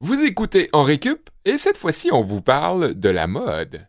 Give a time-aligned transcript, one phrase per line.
[0.00, 3.86] Vous écoutez En Récup et cette fois-ci, on vous parle de la mode.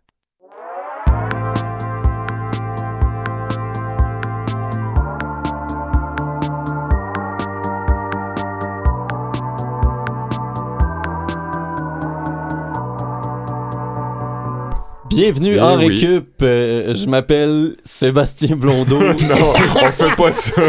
[15.17, 15.87] Bienvenue Eh en oui.
[15.99, 16.27] récup.
[16.43, 18.99] Euh, je m'appelle Sébastien Blondeau.
[19.01, 19.51] non,
[19.81, 20.61] on fait pas ça.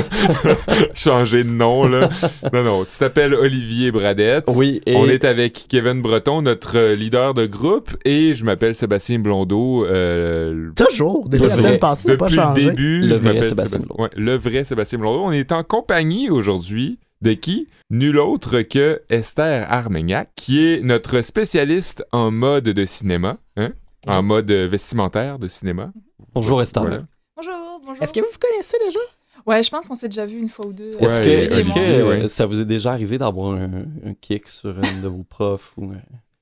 [0.95, 2.09] Changer de nom, là.
[2.55, 4.47] Non, non, tu t'appelles Olivier Bradette.
[4.57, 8.75] oui, et On est avec Kevin Breton, notre euh, leader de groupe, et je m'appelle
[8.75, 9.85] Sébastien Blondeau.
[9.85, 12.65] euh, Toujours, depuis la Depuis- semaine passée, n'a pas depuis le changé.
[12.65, 15.25] début, Le je m'appelle Sébastien Sébastien- ouais, le vrai Sébastien Blondeau.
[15.27, 17.69] On est en compagnie aujourd'hui de qui?
[17.91, 23.73] Nul autre que Esther Armagnac, qui est notre spécialiste en mode de cinéma, hein?
[24.07, 25.93] En mode vestimentaire de cinéma.
[26.35, 26.83] bonjour Esther.
[26.83, 27.03] Voilà.
[27.37, 28.03] Bonjour, bonjour.
[28.03, 29.01] Est-ce que vous vous connaissez déjà?
[29.47, 30.91] Ouais, je pense qu'on s'est déjà vu une fois ou deux.
[30.99, 32.29] Est-ce que, euh, ouais.
[32.29, 35.93] ça vous est déjà arrivé d'avoir un, un kick sur un de vos profs ou
[35.93, 35.97] euh,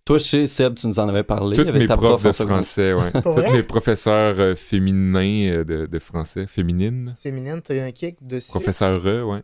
[0.04, 2.44] Toi, chez Seb, tu nous en avais parlé Tous avec mes ta profs prof de
[2.44, 3.52] français, Tous vrai?
[3.52, 7.12] mes professeurs euh, féminins euh, de, de français, féminines.
[7.22, 8.50] Féminine, t'as eu un kick dessus?
[8.50, 9.42] Professeur E, ouais.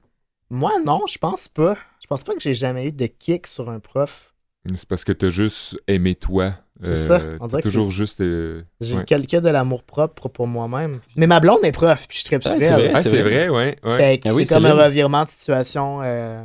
[0.50, 1.76] Moi, non, je pense pas.
[2.00, 4.34] Je pense pas que j'ai jamais eu de kick sur un prof.
[4.74, 6.54] C'est parce que t'as juste aimé toi.
[6.80, 8.20] C'est ça, on dirait que toujours c'est- juste.
[8.22, 9.04] euh, J'ai ouais.
[9.04, 11.00] quelques de l'amour propre pour moi-même.
[11.16, 12.90] Mais ma blonde est prof, puis je suis très Ah, c'est vrai.
[12.94, 13.46] Ah, c'est vrai.
[13.46, 13.76] vrai, ouais.
[13.84, 13.96] ouais.
[13.98, 16.42] Fait que Ah oui, c'est comme un revirement de situation euh,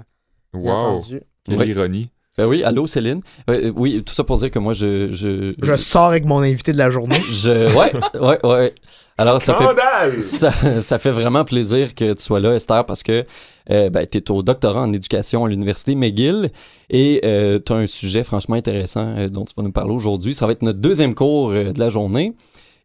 [0.53, 1.01] Wow.
[1.45, 2.11] Quelle ironie.
[2.37, 3.21] Ben oui, allô Céline?
[3.49, 5.11] Euh, oui, tout ça pour dire que moi, je...
[5.11, 7.19] Je, Je sors avec mon invité de la journée.
[7.31, 8.75] je- ouais, ouais, ouais.
[9.17, 10.21] Alors, ça fait Scandale!
[10.21, 13.25] Ça, ça fait vraiment plaisir que tu sois là, Esther, parce que
[13.71, 16.51] euh, ben, tu es au doctorat en éducation à l'Université McGill
[16.91, 17.21] et
[17.65, 20.35] tu as un sujet franchement intéressant euh, dont tu vas nous parler aujourd'hui.
[20.35, 22.33] Ça va être notre deuxième cours euh, de la journée.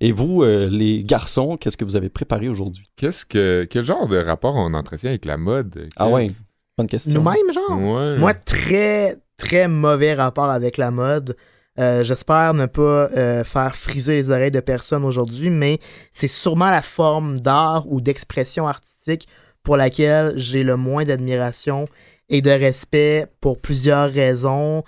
[0.01, 2.89] Et vous, euh, les garçons, qu'est-ce que vous avez préparé aujourd'hui?
[2.97, 3.67] Qu'est-ce que.
[3.71, 5.89] Quel genre de rapport on entretient avec la mode?
[5.97, 6.33] Ah ouais,
[6.79, 7.13] bonne question.
[7.23, 7.79] Nous-mêmes, genre?
[7.79, 8.17] Ouais.
[8.19, 11.37] Moi, très, très mauvais rapport avec la mode.
[11.79, 15.81] Euh, J'espère ne pas euh, faire friser les oreilles de personne aujourd'hui, mais
[16.13, 19.27] c'est sûrement la forme d'art ou d'expression artistique
[19.65, 21.87] pour laquelle j'ai le moins d'admiration
[22.29, 24.85] et de respect pour plusieurs raisons.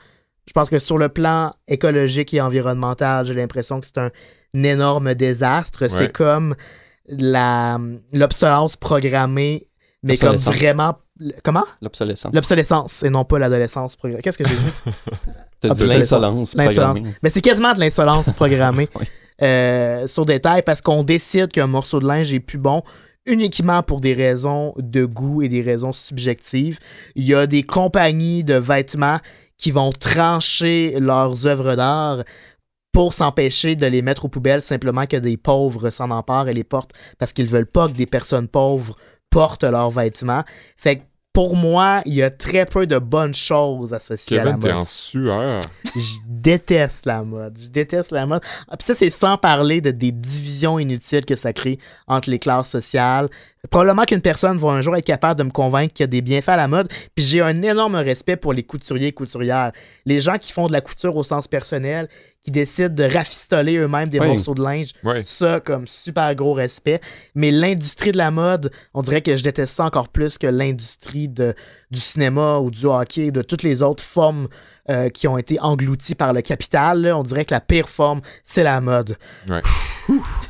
[0.47, 4.11] Je pense que sur le plan écologique et environnemental, j'ai l'impression que c'est un
[4.55, 5.83] énorme désastre.
[5.83, 5.89] Ouais.
[5.89, 6.55] C'est comme
[7.09, 9.67] l'obsolescence programmée,
[10.03, 10.97] mais comme vraiment...
[11.43, 11.65] Comment?
[11.81, 12.35] L'obsolescence.
[12.35, 14.23] L'obsolescence et non pas l'adolescence programmée.
[14.23, 15.05] Qu'est-ce que j'ai dit?
[15.63, 16.55] L'insolence.
[16.55, 16.99] L'insolence.
[17.23, 19.07] Mais c'est quasiment de l'insolence programmée Oui.
[19.43, 22.83] euh, sur des tailles parce qu'on décide qu'un morceau de linge est plus bon
[23.27, 26.79] uniquement pour des raisons de goût et des raisons subjectives.
[27.15, 29.19] Il y a des compagnies de vêtements
[29.57, 32.25] qui vont trancher leurs œuvres d'art
[32.93, 36.65] pour s'empêcher de les mettre aux poubelles simplement que des pauvres s'en emparent et les
[36.65, 38.95] portent parce qu'ils veulent pas que des personnes pauvres
[39.34, 40.45] portent leurs vêtements.
[40.77, 41.03] Fait que
[41.33, 44.67] pour moi, il y a très peu de bonnes choses associées à la mode.
[44.71, 45.59] en sueur.
[45.97, 47.59] Je déteste la mode.
[47.61, 48.41] Je déteste la mode.
[48.69, 52.39] Ah, Puis ça, c'est sans parler de, des divisions inutiles que ça crée entre les
[52.39, 53.28] classes sociales.
[53.71, 56.21] Probablement qu'une personne va un jour être capable de me convaincre qu'il y a des
[56.23, 56.89] bienfaits à la mode.
[57.15, 59.73] Puis j'ai un énorme respect pour les couturiers et couturières.
[60.07, 62.09] Les gens qui font de la couture au sens personnel,
[62.45, 64.27] qui décident de rafistoler eux-mêmes des Oui.
[64.29, 64.91] morceaux de linge.
[65.23, 67.01] Ça, comme super gros respect.
[67.35, 71.29] Mais l'industrie de la mode, on dirait que je déteste ça encore plus que l'industrie
[71.29, 71.55] de-
[71.91, 74.49] du cinéma ou du hockey, de toutes les autres formes
[74.91, 77.00] euh, qui ont été englouties par le capital.
[77.03, 77.19] là.
[77.19, 79.17] On dirait que la pire forme, c'est la mode.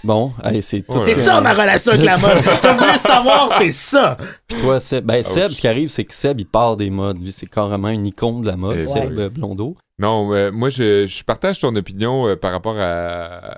[0.03, 0.89] Bon, hey, c'est.
[0.91, 1.01] Ouais.
[1.01, 2.43] C'est ça ma relation avec la mode.
[2.61, 4.17] T'as voulu savoir, c'est ça.
[4.49, 5.57] Puis toi, Seb, ben, Seb, Ouch.
[5.57, 7.19] ce qui arrive, c'est que Seb, il part des modes.
[7.23, 9.77] Lui, c'est carrément une icône de la mode, Eh Seb Blondeau.
[9.99, 13.57] Non, euh, moi, je, je partage ton opinion euh, par rapport à,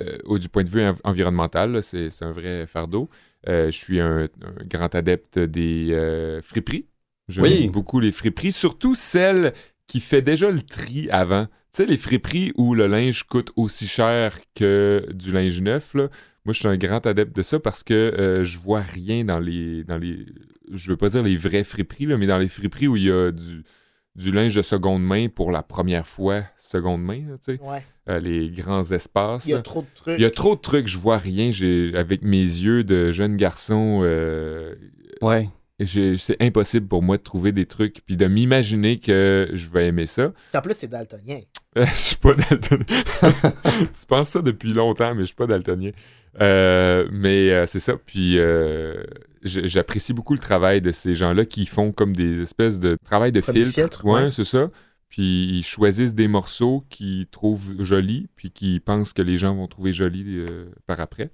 [0.00, 1.82] euh, au, du point de vue env- environnemental.
[1.82, 3.10] C'est c'est un vrai fardeau.
[3.46, 6.86] Euh, je suis un, un grand adepte des euh, friperies.
[7.28, 7.68] J'aime Oui.
[7.68, 9.52] beaucoup les friperies, surtout celles
[9.86, 11.46] qui fait déjà le tri avant.
[11.46, 16.08] Tu sais, les friperies où le linge coûte aussi cher que du linge neuf, là.
[16.44, 19.38] Moi, je suis un grand adepte de ça parce que euh, je vois rien dans
[19.38, 20.26] les, dans les...
[20.72, 23.10] Je veux pas dire les vraies friperies, là, mais dans les friperies où il y
[23.10, 23.64] a du,
[24.14, 27.60] du linge de seconde main pour la première fois seconde main, là, tu sais.
[27.62, 27.82] Ouais.
[28.10, 29.46] Euh, les grands espaces.
[29.46, 30.18] Il y a trop de trucs.
[30.18, 31.50] Il y a trop de trucs, je vois rien.
[31.50, 34.74] J'ai, avec mes yeux de jeune garçon, euh,
[35.22, 35.48] Ouais.
[35.84, 40.06] C'est impossible pour moi de trouver des trucs puis de m'imaginer que je vais aimer
[40.06, 40.32] ça.
[40.54, 41.40] En plus, c'est daltonien.
[41.76, 42.84] Je suis pas daltonien.
[43.20, 45.90] tu penses ça depuis longtemps, mais je suis pas daltonien.
[46.40, 47.96] Euh, mais euh, c'est ça.
[47.96, 49.02] Puis euh,
[49.42, 53.40] j'apprécie beaucoup le travail de ces gens-là qui font comme des espèces de travail de
[53.40, 54.04] Comme filtre.
[54.04, 54.30] ouais, ouais.
[54.30, 54.70] c'est ça.
[55.08, 59.66] Puis ils choisissent des morceaux qu'ils trouvent jolis, puis qu'ils pensent que les gens vont
[59.66, 60.44] trouver jolis
[60.86, 61.32] par après.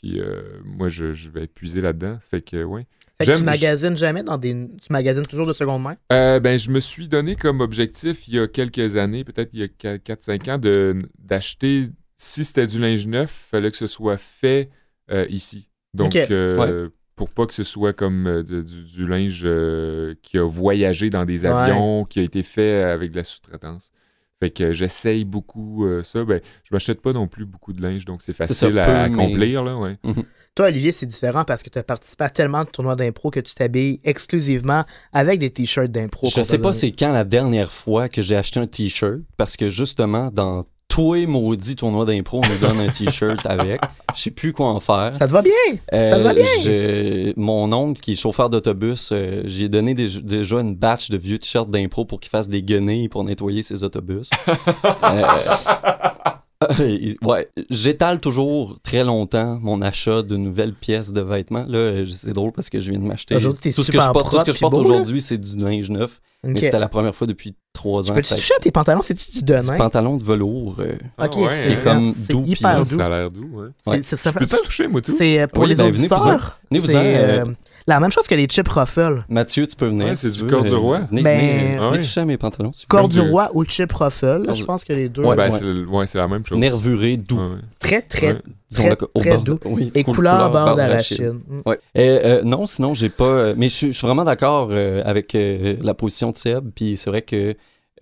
[0.00, 2.18] Puis euh, moi, je, je vais puiser là-dedans.
[2.20, 2.86] Fait que, ouais.
[3.20, 4.52] Fait que tu magasines jamais dans des.
[4.80, 5.96] Tu magasines toujours de seconde main?
[6.12, 9.60] Euh, ben, je me suis donné comme objectif il y a quelques années, peut-être il
[9.60, 14.16] y a 4-5 ans, de- d'acheter, si c'était du linge neuf, fallait que ce soit
[14.16, 14.70] fait
[15.10, 15.68] euh, ici.
[15.94, 16.30] Donc, Ok.
[16.30, 21.10] euh, pour pas que ce soit comme de- du, du linge euh, qui a voyagé
[21.10, 23.90] dans des avions, qui a été fait avec de la sous-traitance.
[24.40, 26.24] Fait que j'essaye beaucoup euh, ça.
[26.24, 28.86] Ben, je m'achète pas non plus beaucoup de linge, donc c'est ça, facile peu, à
[29.08, 29.64] mais- accomplir.
[29.64, 29.96] Là, ouais.
[30.54, 33.40] Toi, Olivier, c'est différent parce que tu as participé à tellement de tournois d'impro que
[33.40, 36.28] tu t'habilles exclusivement avec des t-shirts d'impro.
[36.34, 39.68] Je sais pas c'est quand la dernière fois que j'ai acheté un t-shirt parce que
[39.68, 40.64] justement dans
[40.98, 43.80] tous les maudits tournois d'impro, on nous donne un t-shirt avec.
[44.16, 45.12] Je sais plus quoi en faire.
[45.16, 45.52] Ça te va bien?
[45.92, 46.44] Euh, ça va bien?
[46.64, 51.16] je- mon oncle qui est chauffeur d'autobus, euh, j'ai donné des- déjà une batch de
[51.16, 54.28] vieux t-shirts d'impro pour qu'il fasse des guenilles pour nettoyer ses autobus.
[55.04, 61.64] Euh, euh, ouais, j'étale toujours très longtemps mon achat de nouvelles pièces de vêtements.
[61.68, 63.36] Là, euh, c'est drôle parce que je viens de m'acheter.
[63.38, 64.88] Tout ce que je porte, tout ce que propre je puis porte beau, là.
[64.88, 66.20] aujourd'hui, c'est du linge neuf.
[66.42, 68.14] Mais c'était la première fois depuis trois Tu ans.
[68.14, 69.02] peux-tu Fait que toucher à tes pantalons?
[69.02, 69.76] C'est-tu du du denain?
[69.76, 70.76] pantalon de velours.
[70.80, 71.80] euh, Ok, Ah ouais, c'est hein?
[71.84, 72.84] comme c'est doux, hyper doux.
[72.84, 73.48] Ça a l'air doux.
[73.52, 73.68] Ouais.
[73.84, 74.00] C'est- Ouais.
[74.04, 75.14] c'est- ça fait Peux-tu pas- toucher, moi, tout?
[75.16, 76.58] C'est euh, pour Oui, les ben, auditeurs.
[76.70, 77.52] Venez-vous-en, C'est euh, euh,
[77.88, 79.24] la même chose que les chips ruffles.
[79.28, 80.06] Mathieu, tu peux venir.
[80.06, 81.00] Ouais, si c'est du veux, corps du euh, roi.
[81.10, 82.00] Venez, Ben, venez, Ah venez ouais.
[82.00, 82.70] toucher à mes pantalons.
[82.70, 84.44] vous Corps du roi ou chip ruffle.
[84.54, 85.22] Je pense que les deux.
[85.24, 85.34] Ouais.
[85.36, 86.58] Ben, c'est ouais, c'est la même chose.
[86.58, 87.40] Nervuré, doux.
[87.78, 88.40] Très, très,
[88.70, 89.58] très, au très bord- doux.
[89.64, 91.32] oui, Et couleur couleur beurre d'arachide.
[91.48, 91.60] Mm.
[91.66, 91.80] Ouais.
[91.96, 93.24] Euh, euh, non, sinon, j'ai pas.
[93.24, 96.70] euh, mais je suis- je suis vraiment d'accord euh, avec euh, la position de Seb.
[96.74, 97.54] Puis c'est vrai que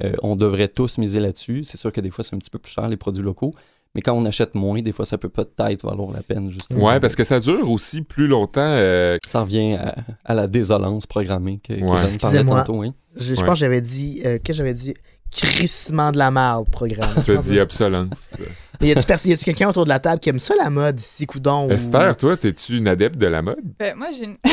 [0.05, 1.63] euh, on devrait tous miser là-dessus.
[1.65, 3.53] C'est sûr que des fois, c'est un petit peu plus cher, les produits locaux.
[3.97, 6.85] Mais quand on achète moins, des fois, ça peut peut-être valoir la peine, justement.
[6.87, 8.61] Ouais, parce que ça dure aussi plus longtemps.
[8.61, 9.95] euh, Ça revient à,
[10.25, 11.97] à la désolance programmée que, Ouais.
[11.97, 12.61] Excusez-moi.
[12.63, 12.83] tantôt.
[12.83, 12.95] hein.
[13.17, 13.47] Je, je Ouais.
[13.47, 14.21] pense que j'avais dit.
[14.27, 14.93] euh, Qu'est-ce que j'avais dit?
[15.35, 17.09] Crissement de la marde, programme.
[17.25, 18.37] tu as dit obsolence.
[18.81, 21.67] Y a-tu pers- quelqu'un autour de la table qui aime ça, la mode, ici, coudon?
[21.67, 23.61] ou- Esther, toi, t'es-tu une adepte de la mode?
[23.79, 24.37] Ben, moi, j'ai une.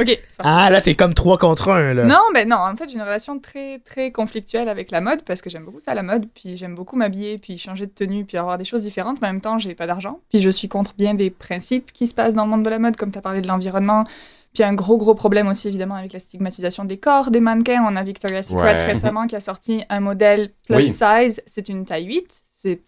[0.00, 0.42] ok, c'est parti.
[0.44, 2.04] Ah, là, t'es comme 3 contre 1, là.
[2.04, 5.42] Non, ben non, en fait, j'ai une relation très, très conflictuelle avec la mode parce
[5.42, 8.38] que j'aime beaucoup ça, la mode, puis j'aime beaucoup m'habiller, puis changer de tenue, puis
[8.38, 10.20] avoir des choses différentes, mais en même temps, j'ai pas d'argent.
[10.30, 12.78] Puis je suis contre bien des principes qui se passent dans le monde de la
[12.78, 14.04] mode, comme tu as parlé de l'environnement.
[14.54, 17.84] Puis un gros, gros problème aussi, évidemment, avec la stigmatisation des corps, des mannequins.
[17.88, 18.86] On a Victoria's Secret Ouais.
[18.86, 20.82] récemment qui a sorti un modèle plus Oui.
[20.84, 21.40] size.
[21.46, 22.80] C'est une taille 8, c'est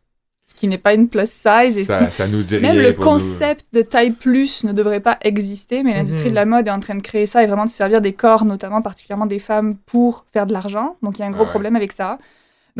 [0.47, 1.79] ce qui n'est pas une plus size.
[1.79, 3.01] Et Ça, ça nous dit même le nous.
[3.01, 6.31] concept de taille plus ne devrait pas exister, mais l'industrie Mhm.
[6.31, 8.15] de la mode est en train de créer ça et vraiment de se servir des
[8.15, 10.97] corps, notamment particulièrement des femmes, pour faire de l'argent.
[11.03, 11.51] Donc il y a un gros Ah ouais.
[11.51, 12.19] problème avec ça.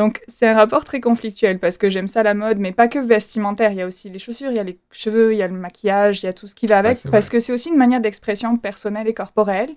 [0.00, 2.99] Donc c'est un rapport très conflictuel parce que j'aime ça la mode, mais pas que
[2.99, 3.70] vestimentaire.
[3.73, 5.52] Il y a aussi les chaussures, il y a les cheveux, il y a le
[5.55, 6.97] maquillage, il y a tout ce qui va avec.
[7.05, 9.69] Ouais, parce que c'est aussi une manière d'expression personnelle et corporelle.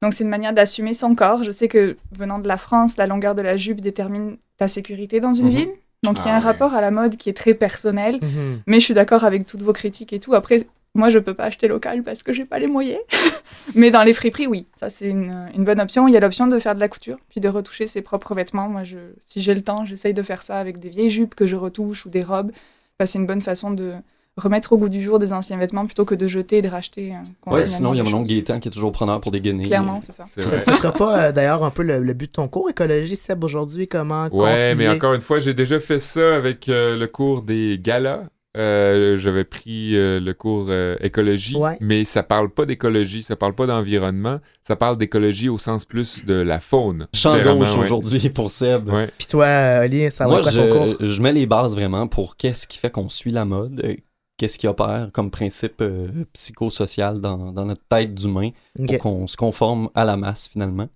[0.00, 1.44] Donc c'est une manière d'assumer son corps.
[1.44, 5.20] Je sais que venant de la France, la longueur de la jupe détermine ta sécurité
[5.20, 5.52] dans une Mhm.
[5.52, 5.70] ville.
[6.02, 6.44] Donc il y a Ah un ouais.
[6.44, 8.18] rapport à la mode qui est très personnel.
[8.22, 8.62] Mhm.
[8.66, 10.32] Mais je suis d'accord avec toutes vos critiques et tout.
[10.34, 13.00] Après, moi, je peux pas acheter local parce que j'ai pas les moyens.
[13.74, 16.08] Mais dans les friperies, oui, ça c'est une, une bonne option.
[16.08, 18.68] Il y a l'option de faire de la couture, puis de retoucher ses propres vêtements.
[18.68, 21.44] Moi, je, si j'ai le temps, j'essaye de faire ça avec des vieilles jupes que
[21.44, 22.50] je retouche ou des robes.
[22.98, 23.92] Enfin, c'est une bonne façon de
[24.38, 27.14] remettre au goût du jour des anciens vêtements plutôt que de jeter et de racheter.
[27.14, 28.28] euh, Ouais, sinon, il y a mon oncle.
[28.28, 29.66] Gaétan qui est toujours preneur pour des guenilles.
[29.66, 30.26] Clairement, c'est ça.
[30.30, 33.42] Ce sera pas euh, d'ailleurs un peu le, le but de ton cours écologie, Seb,
[33.44, 33.88] aujourd'hui?
[33.88, 34.74] Comment Ouais, concilier?
[34.74, 38.24] mais encore une fois, j'ai déjà fait ça avec euh, le cours des galas.
[38.56, 41.76] Euh, J'avais pris euh, le cours euh, écologie, Ouais.
[41.80, 46.24] mais ça parle pas d'écologie, ça parle pas d'environnement, ça parle d'écologie au sens plus
[46.24, 47.06] de la faune.
[47.14, 47.84] Champ gauche ouais.
[47.84, 48.88] aujourd'hui pour Seb.
[48.88, 49.08] Ouais.
[49.18, 49.46] Puis toi,
[49.84, 50.96] Oli, ça va Moi, quoi ton cours?
[51.00, 53.96] je, je mets les bases vraiment pour qu'est-ce qui fait qu'on suit la mode,
[54.38, 58.50] qu'est-ce qui opère comme principe euh, psychosocial dans, dans notre tête d'humain
[58.86, 60.88] pour qu'on se conforme à la masse finalement.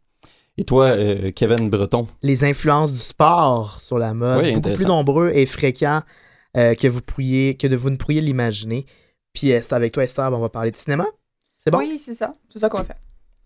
[0.58, 4.84] Et toi, euh, Kevin Breton, Les influences du sport sur la mode, Oui, beaucoup plus
[4.86, 6.02] nombreux et fréquents
[6.56, 8.86] euh, que, vous pourriez, que de vous ne pourriez l'imaginer.
[9.32, 11.06] Puis euh, c'est avec toi, Esther, on va parler de cinéma.
[11.62, 11.78] C'est bon?
[11.78, 12.34] Oui, c'est ça.
[12.48, 12.98] C'est ça qu'on va faire.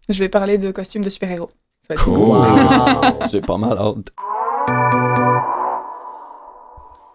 [0.08, 1.50] Je vais parler de costumes de super-héros.
[1.98, 2.18] Cool.
[2.18, 3.28] Wow.
[3.30, 4.10] j'ai pas mal hâte.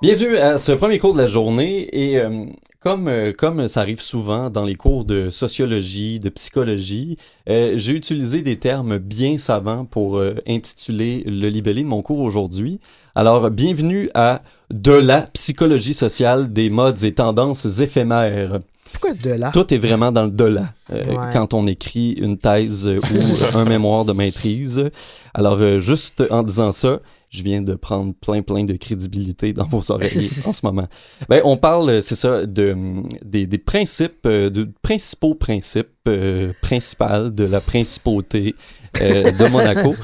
[0.02, 2.46] Bienvenue à ce premier cours de la journée et euh,
[2.82, 7.18] comme, euh, comme ça arrive souvent dans les cours de sociologie, de psychologie,
[7.50, 12.20] euh, j'ai utilisé des termes bien savants pour euh, intituler le libellé de mon cours
[12.20, 12.80] aujourd'hui.
[13.16, 14.42] Alors, bienvenue à
[14.74, 18.60] De la psychologie sociale des modes et tendances éphémères.
[18.94, 19.52] Pourquoi de là?
[19.52, 21.30] Tout est vraiment dans le de là euh, Ouais.
[21.34, 24.90] quand on écrit une thèse ou un mémoire de maîtrise.
[25.34, 29.92] Alors, juste en disant ça, je viens de prendre plein, plein de crédibilité dans vos
[29.92, 30.88] oreilles en ce moment.
[31.30, 35.88] Ben, on parle, euh, c'est ça, de, hum, des, des principes, euh, de principaux principes
[36.08, 38.56] euh, principaux de la principauté
[39.02, 39.96] euh, de Monaco.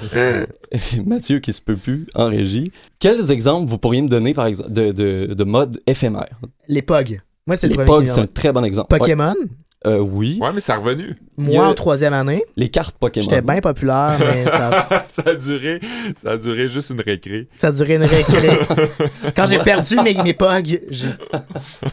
[1.05, 2.71] Mathieu qui se peut plus en régie.
[2.99, 6.39] Quels exemples vous pourriez me donner, par exemple, de, de, de mode éphémère?
[6.67, 7.21] Les POG.
[7.47, 8.93] Moi, c'est le Les premier POG, c'est un très bon exemple.
[8.93, 9.35] Ouais.
[9.85, 10.39] Euh, oui.
[10.41, 11.15] Ouais, mais ça a revenu.
[11.37, 13.23] Moi, a- en troisième année, Les cartes Pokémon.
[13.23, 15.79] j'étais bien populaire, mais ça, ça, a duré,
[16.15, 17.47] ça a duré juste une récré.
[17.57, 18.49] ça a duré une récré.
[19.35, 20.79] Quand j'ai perdu mes, mes pogs,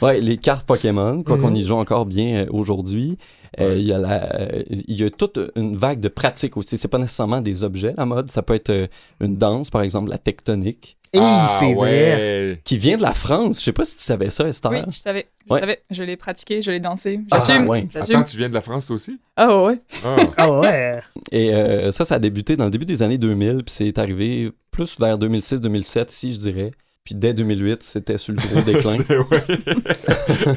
[0.01, 1.57] Ouais, les cartes Pokémon, quoi qu'on Mhm.
[1.57, 3.19] y joue encore bien euh, aujourd'hui.
[3.61, 6.76] Euh, Il y, a la- euh, il y a toute une vague de pratiques aussi.
[6.78, 8.30] C'est pas nécessairement des objets, la mode.
[8.30, 8.87] Ça peut être euh,
[9.21, 11.90] une danse, par exemple, la tectonique, Hey, ah, c'est vrai.
[11.90, 12.61] ouais.
[12.64, 13.59] qui vient de la France.
[13.59, 14.71] Je sais pas si tu savais ça, Esther.
[14.73, 15.26] Oui, je savais.
[15.47, 15.61] Je Ouais.
[15.61, 15.82] savais.
[15.90, 17.21] Je l'ai pratiqué, je l'ai dansé.
[17.30, 17.68] Ah, J'assume.
[17.68, 17.87] ouais.
[17.92, 18.16] J'assume.
[18.16, 19.18] Attends, tu viens de la France toi aussi?
[19.37, 19.78] Ah ouais.
[20.02, 20.16] Ah.
[20.38, 21.02] Ah ouais.
[21.30, 24.50] Et euh, ça, ça a débuté dans le début des années 2000, puis c'est arrivé
[24.71, 26.71] plus vers 2006-2007, si je dirais.
[27.04, 28.97] Puis dès 2008, c'était sur le gros déclin.
[28.97, 30.56] C'est- ouais.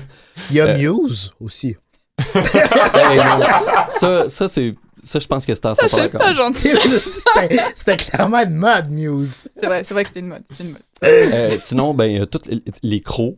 [0.52, 1.76] Il y a Euh, Muse aussi.
[2.20, 3.46] Hey, non.
[3.90, 4.76] Ça, ça c'est.
[5.04, 6.70] Ça, je pense que Esther Ça, c'est pas gentil.
[7.36, 9.48] C'était c'était clairement une mode, Muse.
[9.56, 10.44] C'est vrai, c'est vrai que c'était une mode.
[10.50, 10.82] C'était une mode.
[11.04, 13.36] Euh, sinon, ben, euh, toutes les, les crocs,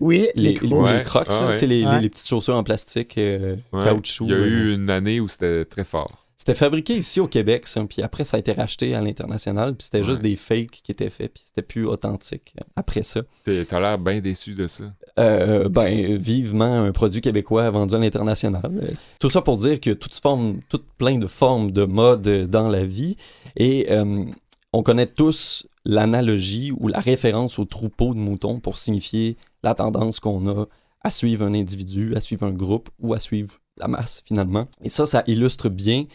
[0.00, 0.70] Oui, les, les crocs.
[0.72, 0.98] Ouais.
[0.98, 1.56] les crocs, Ah ouais.
[1.66, 1.94] les, Ouais.
[1.96, 3.84] les- les petites chaussures en plastique, euh, Ouais.
[3.84, 4.24] caoutchouc.
[4.26, 6.24] Il y a euh, eu une année où c'était très fort.
[6.40, 9.84] C'était fabriqué ici au Québec, ça, puis après, ça a été racheté à l'international, puis
[9.84, 13.20] c'était juste des fakes qui étaient faits, puis c'était plus authentique euh, après ça.
[13.44, 14.84] T'as l'air bien déçu de ça.
[15.18, 18.96] Euh, ben, vivement un produit québécois vendu à l'international.
[19.18, 22.86] Tout ça pour dire que toute forme, toute plein de formes de mode dans la
[22.86, 23.18] vie.
[23.56, 24.24] Et euh,
[24.72, 30.20] on connaît tous l'analogie ou la référence au troupeau de moutons pour signifier la tendance
[30.20, 30.64] qu'on a
[31.02, 34.68] à suivre un individu, à suivre un groupe ou à suivre la masse finalement.
[34.82, 36.06] Et ça, ça illustre bien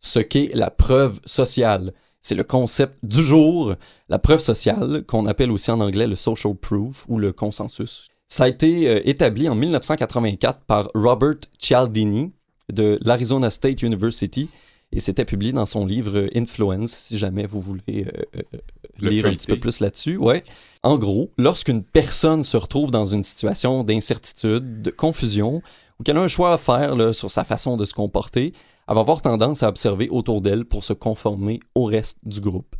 [0.00, 1.92] ce qu'est la preuve sociale.
[2.22, 3.74] C'est le concept du jour,
[4.08, 8.08] la preuve sociale, qu'on appelle aussi en anglais le social proof ou le consensus.
[8.28, 12.32] Ça a été euh, établi en 1984 par Robert Cialdini
[12.72, 14.50] de l'Arizona State University
[14.92, 18.58] et c'était publié dans son livre Influence, si jamais vous voulez euh, euh,
[18.98, 20.16] lire un petit peu plus là-dessus.
[20.16, 20.42] Ouais.
[20.82, 25.60] En gros, lorsqu'une personne se retrouve dans une situation d'incertitude, de confusion,
[25.98, 28.52] ou qu'elle a un choix à faire là, sur sa façon de se comporter,
[28.94, 32.76] va avoir tendance à observer autour d'elle pour se conformer au reste du groupe.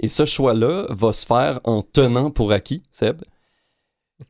[0.00, 3.22] Et ce choix-là va se faire en tenant pour acquis, Seb,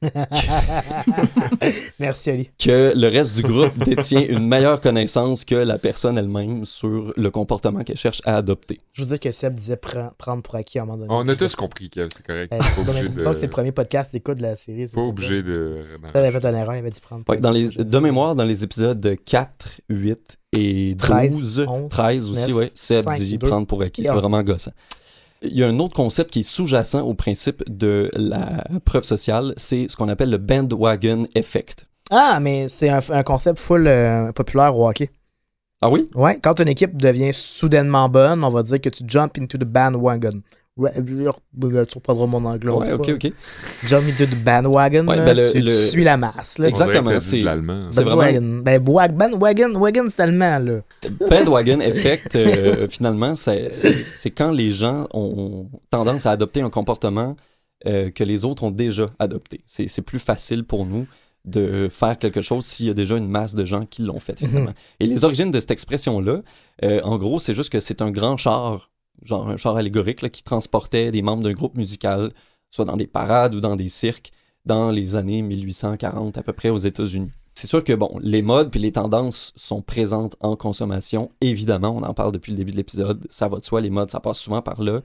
[1.99, 2.51] Merci, Ali.
[2.59, 7.31] que le reste du groupe détient une meilleure connaissance que la personne elle-même sur le
[7.31, 8.79] comportement qu'elle cherche à adopter.
[8.93, 11.09] Je vous dis que Seb disait pre- prendre pour acquis à un moment donné.
[11.13, 12.53] On a tous compris que c'est correct.
[12.53, 12.59] Non,
[12.93, 14.87] mais obligé c'est le premier podcast d'écoute de la série.
[14.89, 15.79] pas obligé de.
[16.13, 17.25] Ça avait fait une erreur, il avait dû prendre.
[17.25, 22.31] Que dans les, de mémoire, dans les épisodes 4, 8 et 12, 13, 11, 13
[22.31, 24.15] aussi, 9, ouais, Seb 5, dit 2, prendre pour acquis, c'est un.
[24.15, 24.73] vraiment gossant.
[25.45, 29.55] Il y a un autre concept qui est sous-jacent au principe de la preuve sociale,
[29.57, 31.87] c'est ce qu'on appelle le bandwagon effect.
[32.11, 35.11] Ah, mais c'est un, un concept full euh, populaire au hockey.
[35.81, 36.09] Ah oui?
[36.15, 39.65] Ouais, quand une équipe devient soudainement bonne, on va dire que tu jump into the
[39.65, 40.43] bandwagon.
[40.79, 42.73] Ouais, euh, tu reprendras mon anglais.
[42.73, 43.33] Ouais, ok, ok.
[43.87, 45.07] Jump into the bandwagon.
[45.07, 46.57] Ouais, là, ben, le- tu, tu le- suis la masse.
[46.59, 46.69] Là.
[46.69, 47.89] Exactement, c'est- l'allemand.
[47.91, 48.63] c'est vraiment-.
[48.63, 50.81] Ben, wag- bandwagon, wagon, c'est allemand, là.
[51.29, 57.37] Bandwagon effect, euh, finalement, c'est quand les gens ont tendance à adopter un comportement
[57.87, 59.61] euh, que les autres ont déjà adopté.
[59.67, 61.07] C'est plus facile pour nous
[61.45, 64.39] de faire quelque chose s'il y a déjà une masse de gens qui l'ont fait
[64.39, 64.73] finalement.
[65.01, 66.43] Et les origines de cette expression-là,
[66.85, 68.92] euh, en gros, c'est juste que c'est un grand char,
[69.23, 72.33] genre un char allégorique qui transportait des membres d'un groupe musical,
[72.71, 74.33] soit dans des parades ou dans des cirques,
[74.65, 77.31] dans les années 1840 à peu près aux États-Unis.
[77.55, 81.29] C'est sûr que bon, les modes puis les tendances sont présentes en consommation.
[81.41, 83.27] Évidemment, on en parle depuis le début de l'épisode.
[83.29, 85.03] Ça va de soi, les modes, ça passe souvent par là.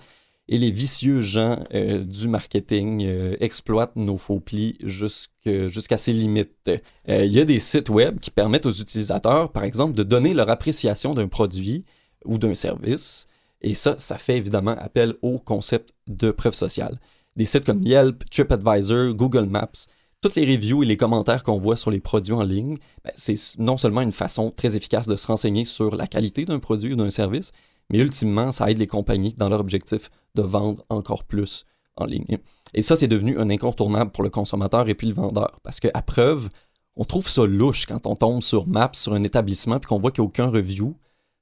[0.50, 6.70] Et les vicieux gens euh, du marketing euh, exploitent nos faux plis jusqu'à ses limites.
[7.10, 10.34] Euh, Il y a des sites web qui permettent aux utilisateurs, par exemple, de donner
[10.34, 11.84] leur appréciation d'un produit
[12.24, 13.27] ou d'un service.
[13.62, 17.00] Et ça, ça fait évidemment appel au concept de preuve sociale.
[17.36, 19.88] Des sites comme Yelp, TripAdvisor, Google Maps,
[20.22, 23.36] toutes les reviews et les commentaires qu'on voit sur les produits en ligne, ben, c'est
[23.60, 26.96] non seulement une façon très efficace de se renseigner sur la qualité d'un produit ou
[26.96, 27.52] d'un service,
[27.90, 32.38] mais ultimement, ça aide les compagnies dans leur objectif de vendre encore plus en ligne.
[32.74, 35.60] Et ça, c'est devenu un incontournable pour le consommateur et puis le vendeur.
[35.64, 36.50] Parce qu'à preuve,
[36.96, 40.12] on trouve ça louche quand on tombe sur Maps, sur un établissement, puis qu'on voit
[40.12, 40.96] qu'il n'y a aucun review.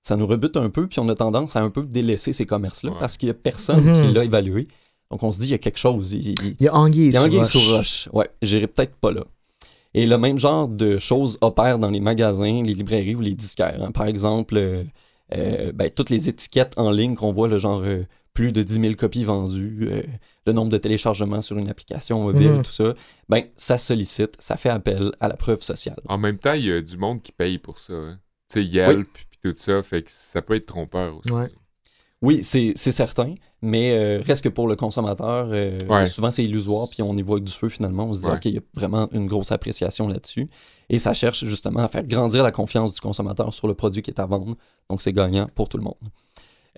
[0.07, 2.91] Ça nous rebute un peu, puis on a tendance à un peu délaisser ces commerces-là
[2.91, 2.97] Ouais.
[2.99, 4.07] parce qu'il n'y a personne Mhm.
[4.07, 4.67] qui l'a évalué.
[5.09, 6.11] Donc on se dit, il y a quelque chose.
[6.13, 7.51] il- il- Il y a Anguille il y a sur anguille roche.
[7.51, 8.09] sous roche.
[8.13, 9.23] Ouais, j'irai peut-être pas là.
[9.95, 13.81] Et le même genre de choses opèrent dans les magasins, les librairies ou les disquaires.
[13.81, 13.91] hein.
[13.91, 14.83] Par exemple, euh,
[15.35, 18.03] euh, ben, toutes les étiquettes en ligne qu'on voit, le genre euh,
[18.35, 20.03] plus de 10 000 copies vendues, euh,
[20.45, 22.63] le nombre de téléchargements sur une application mobile, Mhm.
[22.63, 22.93] tout ça,
[23.29, 25.97] ben, ça sollicite, ça fait appel à la preuve sociale.
[26.09, 27.93] En même temps, il y a du monde qui paye pour ça.
[27.93, 28.19] hein.
[28.51, 31.31] Tu sais, Yelp puis tout ça, fait que ça peut être trompeur aussi.
[31.31, 31.49] Ouais.
[32.21, 36.07] Oui, c'est c'est certain, mais euh, reste que pour le consommateur, euh, Ouais.
[36.07, 38.05] souvent c'est illusoire, puis on y voit avec du feu finalement.
[38.05, 38.35] On se dit, Ouais.
[38.35, 40.47] OK, il y a vraiment une grosse appréciation là-dessus.
[40.89, 44.11] Et ça cherche justement à faire grandir la confiance du consommateur sur le produit qui
[44.11, 44.55] est à vendre.
[44.89, 45.95] Donc c'est gagnant pour tout le monde.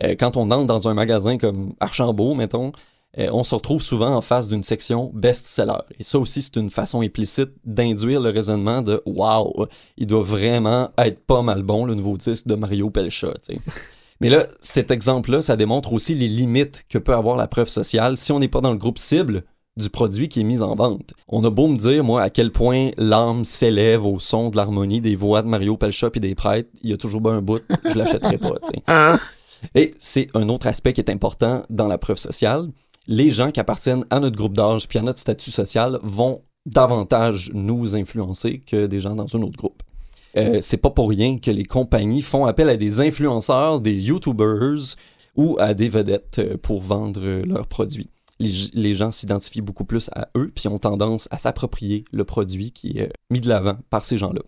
[0.03, 2.71] Euh, quand on entre dans un magasin comme Archambault, mettons,
[3.17, 5.81] on se retrouve souvent en face d'une section best-seller.
[5.99, 9.65] Et ça aussi, c'est une façon implicite d'induire le raisonnement de Waouh,
[9.97, 13.33] il doit vraiment être pas mal bon, le nouveau disque de Mario Pelcha.
[14.19, 18.17] Mais là, cet exemple-là, ça démontre aussi les limites que peut avoir la preuve sociale
[18.17, 19.43] si on n'est pas dans le groupe cible
[19.77, 21.13] du produit qui est mis en vente.
[21.27, 25.01] On a beau me dire, moi, à quel point l'âme s'élève au son de l'harmonie
[25.01, 27.61] des voix de Mario Pelcha et des prêtres, il y a toujours bien un bout,
[27.85, 28.53] je l'achèterai pas.
[28.87, 29.19] Hein?
[29.75, 32.69] Et c'est un autre aspect qui est important dans la preuve sociale.
[33.07, 37.51] Les gens qui appartiennent à notre groupe d'âge puis à notre statut social vont davantage
[37.53, 39.81] nous influencer que des gens dans un autre groupe.
[40.35, 44.95] Euh, c'est pas pour rien que les compagnies font appel à des influenceurs, des YouTubers
[45.35, 48.09] ou à des vedettes euh, pour vendre euh, leurs produits.
[48.39, 52.99] Les, gens s'identifient beaucoup plus à eux puis ont tendance à s'approprier le produit qui
[52.99, 54.41] est mis de l'avant par ces gens-là.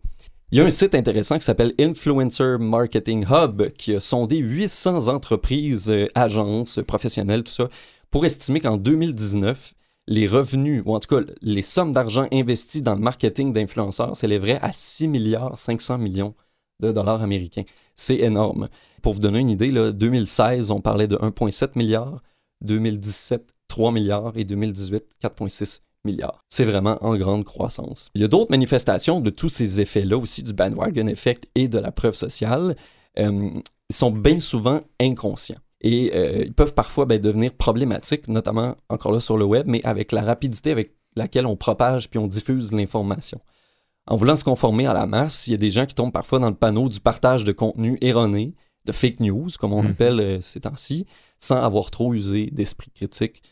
[0.51, 5.07] Il y a un site intéressant qui s'appelle Influencer Marketing Hub qui a sondé 800
[5.07, 7.67] entreprises, agences, professionnelles, tout ça,
[8.11, 9.73] pour estimer qu'en 2019,
[10.07, 14.59] les revenus, ou en tout cas les sommes d'argent investies dans le marketing d'influenceurs s'élèveraient
[14.61, 16.33] à 6 milliards 500 millions
[16.79, 17.63] de dollars américains.
[17.95, 18.69] C'est énorme.
[19.01, 22.23] Pour vous donner une idée, là, 2016, on parlait de 1,7 milliard,
[22.61, 26.43] 2017, 3 milliards et 2018, 4,6 milliards.
[26.49, 28.09] C'est vraiment en grande croissance.
[28.15, 31.77] Il y a d'autres manifestations de tous ces effets-là aussi, du bandwagon effect et de
[31.77, 32.75] la preuve sociale.
[33.19, 33.49] Euh,
[33.89, 35.59] ils sont bien souvent inconscients.
[35.81, 39.81] Et euh, ils peuvent parfois ben, devenir problématiques, notamment encore là sur le web, mais
[39.85, 43.39] avec la rapidité avec laquelle on propage puis on diffuse l'information.
[44.07, 46.39] En voulant se conformer à la masse, il y a des gens qui tombent parfois
[46.39, 48.55] dans le panneau du partage de contenu erroné,
[48.85, 49.91] de fake news, comme on Mhm.
[49.91, 51.05] appelle euh, ces temps-ci,
[51.39, 53.43] sans avoir trop usé d'esprit critique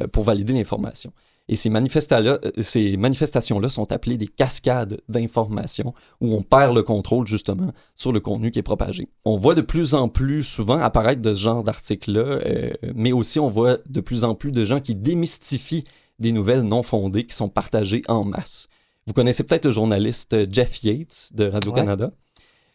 [0.00, 1.12] euh, pour valider l'information.
[1.48, 7.72] Et euh, ces manifestations-là sont appelées des cascades d'informations où on perd le contrôle justement
[7.94, 9.08] sur le contenu qui est propagé.
[9.24, 13.38] On voit de plus en plus souvent apparaître de ce genre d'articles-là, euh, mais aussi
[13.38, 15.84] on voit de plus en plus de gens qui démystifient
[16.18, 18.68] des nouvelles non fondées qui sont partagées en masse.
[19.06, 22.10] Vous connaissez peut-être le journaliste euh, Jeff Yates de Radio-Canada?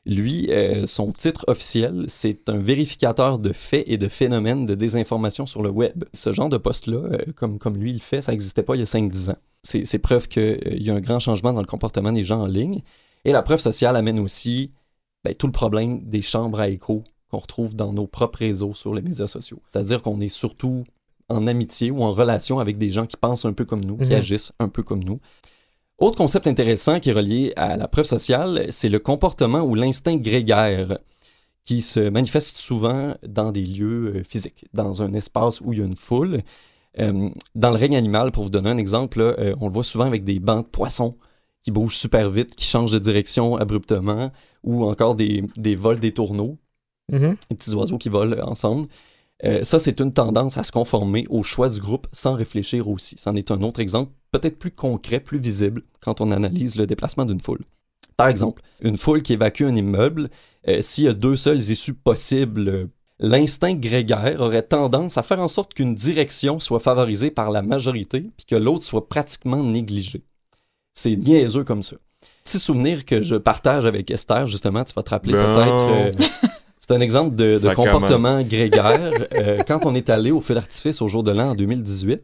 [0.06, 5.46] Lui, euh, son titre officiel, c'est un vérificateur de faits et de phénomènes de désinformation
[5.46, 6.04] sur le web.
[6.14, 8.80] Ce genre de poste-là, euh, comme, comme lui il le fait, ça n'existait pas il
[8.80, 9.38] y a 5-10 ans.
[9.62, 12.48] C'est c'est preuve qu'il y a un grand changement dans le comportement des gens en
[12.48, 12.82] ligne.
[13.26, 14.72] Et la preuve sociale amène aussi
[15.24, 18.96] ben, tout le problème des chambres à écho qu'on retrouve dans nos propres réseaux sur
[18.96, 19.62] les médias sociaux.
[19.72, 20.84] C'est-à-dire qu'on est surtout
[21.30, 24.06] en amitié ou en relation avec des gens qui pensent un peu comme nous, qui
[24.06, 24.14] Mhm.
[24.14, 25.20] agissent un peu comme nous.
[26.02, 30.16] Autre concept intéressant qui est relié à la preuve sociale, c'est le comportement ou l'instinct
[30.18, 30.98] grégaire
[31.64, 35.82] qui se manifeste souvent dans des lieux euh, physiques, dans un espace où il y
[35.84, 36.42] a une foule.
[36.98, 39.84] Euh, dans le règne animal, pour vous donner un exemple, là, euh, on le voit
[39.84, 41.18] souvent avec des bancs de poissons
[41.62, 44.32] qui bougent super vite, qui changent de direction abruptement,
[44.64, 46.58] ou encore des, des vols des tourneaux,
[47.12, 47.36] Mhm.
[47.52, 48.88] les petits oiseaux qui volent ensemble.
[49.44, 53.16] Euh, ça, c'est une tendance à se conformer au choix du groupe sans réfléchir aussi.
[53.20, 57.26] C'en est un autre exemple, peut-être plus concret, plus visible, quand on analyse le déplacement
[57.26, 57.62] d'une foule.
[58.18, 60.30] Par exemple, une foule qui évacue un immeuble,
[60.68, 62.88] euh, s'il y a deux seules issues possibles, euh,
[63.20, 68.22] l'instinct grégaire aurait tendance à faire en sorte qu'une direction soit favorisée par la majorité,
[68.38, 70.24] puis que l'autre soit pratiquement négligée.
[70.94, 71.96] C'est niaiseux comme ça.
[72.44, 75.56] Petit souvenir que je partage avec Esther, justement, tu vas te rappeler Bon.
[75.56, 75.72] peut-être.
[75.72, 76.12] euh,
[76.80, 78.50] c'est un exemple de, comportement commence.
[78.50, 79.12] grégaire.
[79.34, 82.24] Euh, quand on est allé au feu d'artifice au jour de l'an en 2018,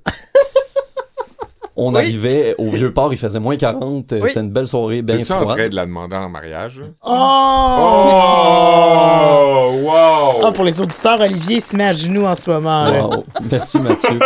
[1.77, 1.99] on Oui.
[1.99, 4.27] arrivait au vieux port, il faisait moins 40, euh, Oui.
[4.27, 5.69] c'était une belle soirée, bien Es-tu en train froide.
[5.71, 6.81] de la demander en mariage?
[7.05, 7.77] Oh!
[7.79, 9.71] Oh!
[9.83, 10.41] Wow!
[10.45, 12.89] Ah, pour les auditeurs, Olivier se met à genoux en ce moment.
[13.09, 13.23] Wow.
[13.49, 14.19] Merci Mathieu.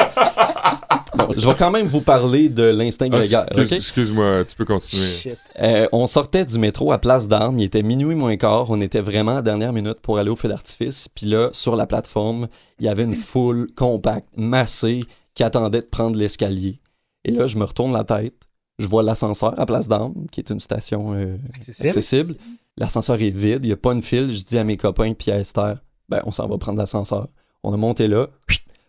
[1.17, 3.73] Bon, je vais quand même vous parler de l'instinct Ah, excuse-?
[3.73, 5.03] Excuse-moi, tu peux continuer.
[5.03, 5.37] Shit.
[5.61, 9.01] Euh, on sortait du métro à Place d'Armes, il était minuit moins quart, on était
[9.01, 11.07] vraiment à dernière minute pour aller au feu d'artifice.
[11.13, 12.47] Puis là, sur la plateforme,
[12.79, 15.01] il y avait une foule compacte, massée,
[15.35, 16.79] qui attendait de prendre l'escalier.
[17.25, 18.36] Et là, je me retourne la tête,
[18.79, 21.88] je vois l'ascenseur à Place d'Armes, qui est une station euh, Accessible.
[21.88, 22.36] accessible.
[22.77, 24.34] L'ascenseur est vide, il n'y a pas une file.
[24.34, 25.77] Je dis à mes copains puis à Esther,
[26.10, 27.27] ben on s'en va prendre l'ascenseur.
[27.63, 28.27] On a monté là.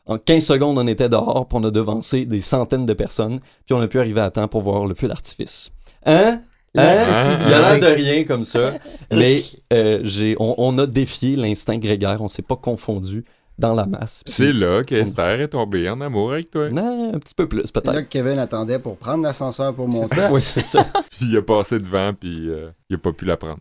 [0.06, 3.74] En 15 secondes, on était dehors, puis on a devancé des centaines de personnes, puis
[3.74, 5.70] on a pu arriver à temps pour voir le feu d'artifice.
[6.06, 6.40] Hein?
[6.76, 7.38] Hein?
[7.44, 8.74] Il y a l'air de rien comme ça,
[9.12, 9.42] mais
[9.72, 13.24] euh, j'ai, on, on a défié l'instinct grégaire, on s'est pas confondu
[13.58, 14.22] dans la masse.
[14.26, 16.70] C'est là qu'Esther est tombée en amour avec toi.
[16.70, 18.00] Non, un petit peu plus C'est là peut-être.
[18.04, 20.16] que Kevin attendait pour prendre l'ascenseur pour monter.
[20.16, 20.32] ça.
[20.32, 20.84] Oui, c'est ça.
[21.10, 23.60] Puis il a passé devant, puis euh, il a pas pu la prendre.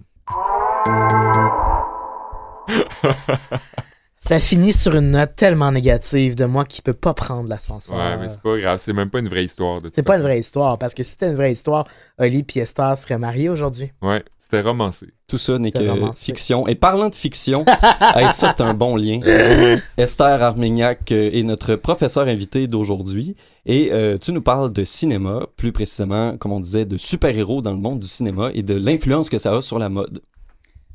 [4.23, 7.97] Ça finit sur une note tellement négative de moi qui peut pas prendre l'ascenseur.
[7.97, 9.79] Ouais, mais c'est pas grave, c'est même pas une vraie histoire.
[9.91, 11.88] C'est pas une vraie histoire, parce que si c'était une vraie histoire,
[12.19, 13.91] Oli et Esther seraient mariés aujourd'hui.
[14.03, 15.07] Ouais, c'était romancé.
[15.25, 16.23] Tout ça n'est que romancé.
[16.23, 16.67] fiction.
[16.67, 17.65] Et parlant de fiction,
[18.15, 19.21] hey, ça c'est un bon lien.
[19.97, 25.47] Esther Armignac euh, est notre professeur invité d'aujourd'hui et euh, tu nous parles de cinéma,
[25.57, 29.29] plus précisément, comme on disait, de super-héros dans le monde du cinéma et de l'influence
[29.29, 30.21] que ça a sur la mode.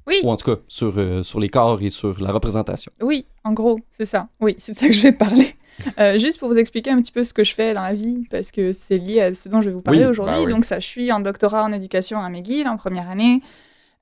[0.07, 0.21] Oui.
[0.25, 2.92] Ou en tout cas, sur, euh, sur les corps et sur la représentation.
[3.03, 4.29] Oui, en gros, c'est ça.
[4.40, 5.55] Oui, c'est de ça que je vais parler.
[6.01, 8.25] Euh, juste pour vous expliquer un petit peu ce que je fais dans la vie,
[8.31, 10.35] parce que c'est lié à ce dont je vais vous parler Oui, aujourd'hui.
[10.37, 10.51] bah oui.
[10.51, 13.42] Donc ça, je suis en doctorat en éducation à McGill en première année.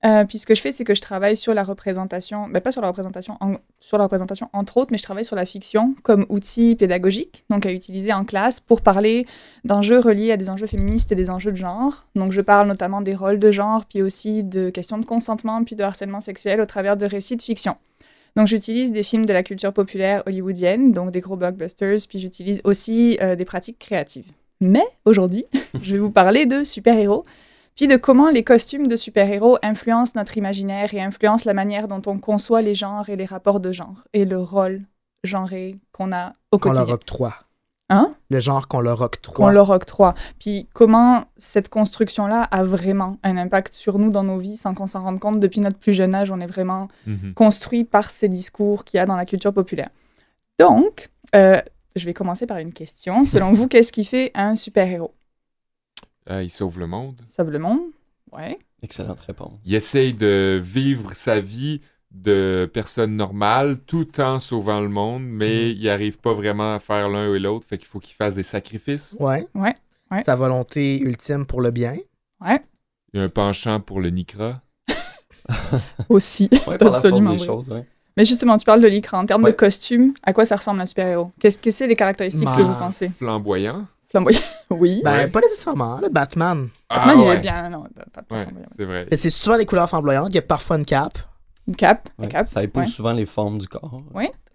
[0.05, 2.73] Euh, puis ce que je fais, c'est que je travaille sur la représentation, ben pas
[2.73, 5.95] sur la représentation, en- sur la représentation entre autres, mais je travaille sur la fiction
[6.03, 9.25] comme outil pédagogique, donc à utiliser en classe pour parler
[9.65, 12.05] d'enjeux reliés à des enjeux féministes et des enjeux de genre.
[12.17, 15.75] Donc je parle notamment des rôles de genre, puis aussi de questions de consentement, puis
[15.75, 17.77] de harcèlement sexuel au travers de récits de fiction.
[18.37, 22.61] Donc j'utilise des films de la culture populaire hollywoodienne, donc des gros blockbusters, puis j'utilise
[22.65, 24.27] aussi euh, des pratiques créatives.
[24.61, 25.47] Mais aujourd'hui,
[25.83, 27.25] je vais vous parler de super-héros,
[27.77, 32.03] puis de comment les costumes de super-héros influencent notre imaginaire et influencent la manière dont
[32.07, 34.83] on conçoit les genres et les rapports de genre, et le rôle
[35.25, 36.95] genré qu'on a au Qu'on leur quotidien.
[36.95, 37.35] octroie.
[37.91, 38.15] Hein?
[38.31, 39.53] Le genre qu'on leur qu'on octroie.
[39.53, 40.15] leur octroie.
[40.39, 44.87] Puis comment cette construction-là a vraiment un impact sur nous dans nos vies sans qu'on
[44.87, 45.39] s'en rende compte.
[45.39, 47.35] Depuis notre plus jeune âge, on est vraiment Mhm.
[47.35, 49.91] construit par ces discours qu'il y a dans la culture populaire.
[50.59, 51.61] Donc, euh,
[51.95, 53.25] je vais commencer par une question.
[53.25, 55.13] Selon vous, qu'est-ce qui fait un super-héros?
[56.27, 57.21] Ah, il sauve le monde.
[57.29, 57.81] Sauve le monde
[58.33, 58.59] Ouais.
[58.83, 59.53] Excellente réponse.
[59.65, 65.71] Il essaye de vivre sa vie de personne normale tout en sauvant le monde, mais
[65.73, 68.43] il n'arrive pas vraiment à faire l'un et l'autre, fait qu'il faut qu'il fasse des
[68.43, 69.17] sacrifices.
[69.21, 69.47] Ouais.
[69.55, 69.75] Ouais,
[70.11, 70.23] ouais.
[70.25, 71.97] Sa volonté ultime pour le bien.
[72.41, 72.61] Ouais.
[73.13, 74.61] Il y a un penchant pour le Nikra.
[76.09, 76.49] Aussi.
[76.53, 77.47] Ouais, c'est par la force absolument des vrai.
[77.47, 77.71] choses.
[77.71, 77.87] ouais.
[78.17, 79.19] Mais justement, tu parles de l'écran.
[79.21, 79.51] En termes Ouais.
[79.53, 81.33] de costume, à quoi ça ressemble un super-héros?
[81.41, 83.09] Qu'est-ce que c'est les caractéristiques Bah, que vous pensez?
[83.09, 83.87] Flamboyant.
[84.15, 84.41] Flamboyant.
[84.71, 85.03] Oui.
[85.05, 85.27] Ben, Ouais.
[85.29, 86.01] pas nécessairement.
[86.01, 86.69] Le Batman.
[86.89, 87.69] Ah Batman, il ouais, est bien.
[87.71, 87.83] Non,
[88.31, 89.07] ouais c'est vrai.
[89.17, 90.29] C'est souvent des couleurs flamboyantes.
[90.31, 91.19] Il y a parfois une cape.
[91.67, 92.09] Une cape.
[92.19, 92.47] Ouais, une cape.
[92.47, 92.87] Ça épouse ouais.
[92.87, 94.01] souvent les formes du corps.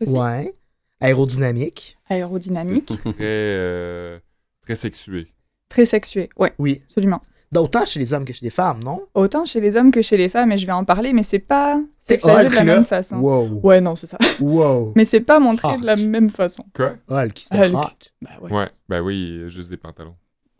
[0.02, 0.12] Aussi.
[0.13, 0.56] Ouais.
[1.02, 1.95] Aérodynamique.
[2.10, 2.86] Aérodynamique.
[3.04, 4.19] Très, euh,
[4.63, 5.28] très sexué.
[5.69, 6.30] Très sexué.
[6.38, 6.82] Ouais, Oui.
[6.88, 7.22] absolument.
[7.51, 9.01] D'autant chez les hommes que chez les femmes, non?
[9.15, 11.39] Autant chez les hommes que chez les femmes, et je vais en parler, mais c'est
[11.39, 12.75] pas C'est sexualisé Hulk, de la là.
[12.75, 13.15] même façon.
[13.17, 13.59] Wow.
[13.63, 14.17] Ouais, non, c'est ça.
[14.39, 14.93] Wow.
[14.95, 16.63] Mais c'est pas montré de la même façon.
[16.75, 16.93] Quoi?
[17.09, 17.75] Hulk, c'était Hulk.
[17.75, 17.88] hot.
[18.21, 18.51] Bah ouais.
[18.51, 20.15] Ouais, ben oui, juste des pantalons.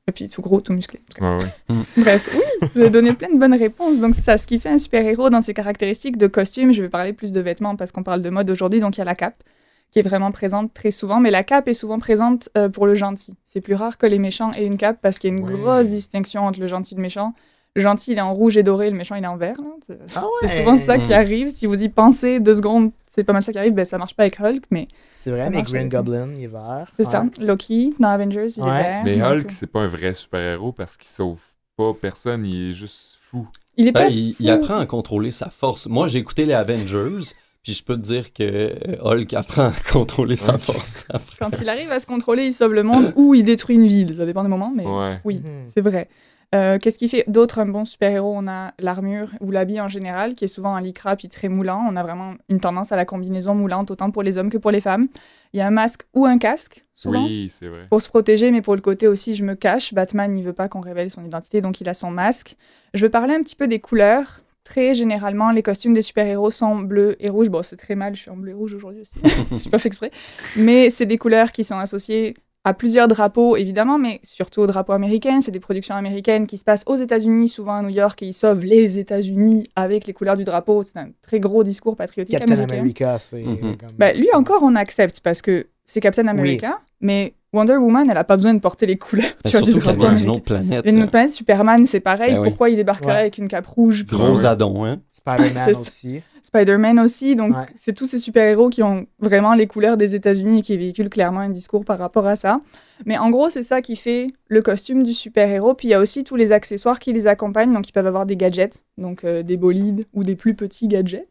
[0.08, 1.00] Et puis tout gros, tout musclé.
[1.00, 1.38] en tout cas.
[1.38, 1.44] Ouais,
[1.76, 1.86] ouais.
[2.04, 4.00] Bref, oui, vous avez donné plein de bonnes réponses.
[4.00, 6.90] Donc c'est ça, ce qui fait un super-héros dans ses caractéristiques de costume, je vais
[6.90, 9.14] parler plus de vêtements parce qu'on parle de mode aujourd'hui, donc il y a la
[9.14, 9.44] cape
[9.92, 12.94] qui est vraiment présente très souvent, mais la cape est souvent présente euh, pour le
[12.94, 13.36] gentil.
[13.46, 15.54] C'est plus rare que les méchants aient une cape parce qu'il y a une Ouais.
[15.54, 17.34] grosse distinction entre le gentil et le méchant.
[17.76, 19.56] Le gentil, il est en rouge et doré, le méchant, il est en vert.
[19.86, 20.54] C'est- Ah C'est ouais.
[20.60, 21.14] souvent ça qui Mm.
[21.14, 21.50] arrive.
[21.52, 23.74] Si vous y pensez deux secondes, c'est pas mal ça qui arrive.
[23.74, 26.48] Ben, ça marche pas avec Hulk, mais C'est vrai, mais Green avec- Goblin, il est
[26.48, 26.92] vert.
[26.98, 27.12] c'est Ouais.
[27.12, 27.26] ça.
[27.40, 28.70] Loki, dans Avengers, il Ouais.
[28.70, 29.02] est vert.
[29.06, 31.42] Mais Hulk, c'est pas un vrai super-héros parce qu'il sauve
[31.78, 33.48] pas personne, il est juste fou.
[33.78, 34.50] il est Ben, pas il, il fou.
[34.52, 35.88] apprend à contrôler sa force.
[35.88, 37.20] Moi, j'ai écouté les Avengers,
[37.64, 41.06] puis je peux te dire que euh, Hulk apprend à contrôler sa force.
[41.10, 41.36] après.
[41.40, 44.16] Quand il arrive à se contrôler, il sauve le monde ou il détruit une ville.
[44.16, 45.20] Ça dépend des moments, mais Ouais.
[45.26, 45.66] oui, Mhm.
[45.74, 46.08] c'est vrai.
[46.56, 48.34] Euh, Qu'est-ce qui fait d'autre un bon super-héros?
[48.36, 51.86] On a l'armure ou l'habit en général, qui est souvent en lycra puis très moulant.
[51.88, 54.72] On a vraiment une tendance à la combinaison moulante, autant pour les hommes que pour
[54.72, 55.10] les femmes.
[55.54, 57.24] Il y a un masque ou un casque, souvent.
[57.24, 57.86] Oui, c'est vrai.
[57.92, 59.94] Pour se protéger, mais pour le côté aussi, je me cache.
[59.94, 62.56] Batman, il veut pas qu'on révèle son identité, donc il a son masque.
[62.96, 64.42] Je veux parler un petit peu des couleurs.
[64.70, 67.50] Très généralement, les costumes des super-héros sont bleus et rouges.
[67.50, 69.16] Bon, c'est très mal, je suis en bleu et rouge aujourd'hui aussi.
[69.52, 70.12] Je suis pas fait exprès.
[70.58, 74.92] Mais c'est des couleurs qui sont associées à plusieurs drapeaux, évidemment, mais surtout au drapeau
[74.92, 75.42] américain.
[75.42, 78.34] C'est des productions américaines qui se passent aux États-Unis, souvent à New York, et ils
[78.34, 80.84] sauvent les États-Unis avec les couleurs du drapeau.
[80.84, 82.80] C'est un très gros discours patriotique Captain américain.
[82.80, 83.76] America, c'est Mhm.
[83.98, 88.24] Ben, lui encore, on accepte parce que c'est Captain America, mais Wonder Woman, elle a
[88.24, 90.86] pas besoin de porter les couleurs Ben, tu surtout qu'elle vient d'une autre planète.
[90.86, 92.34] Une autre planète, Superman, c'est pareil.
[92.34, 92.50] Ben oui.
[92.50, 93.20] Pourquoi il débarquerait Ouais.
[93.20, 94.46] avec une cape rouge Gros Ouais.
[94.46, 95.00] Adon, hein?
[95.14, 96.22] Spider-Man C'est- aussi.
[96.44, 97.36] Spider-Man aussi.
[97.36, 97.66] Donc, Ouais.
[97.78, 101.42] c'est tous ces super-héros qui ont vraiment les couleurs des États-Unis et qui véhiculent clairement
[101.42, 102.62] un discours par rapport à ça.
[103.06, 105.74] Mais en gros, c'est ça qui fait le costume du super-héros.
[105.74, 107.72] Puis il y a aussi tous les accessoires qui les accompagnent.
[107.72, 111.28] Donc, ils peuvent avoir des gadgets, donc euh, des bolides ou des plus petits gadgets.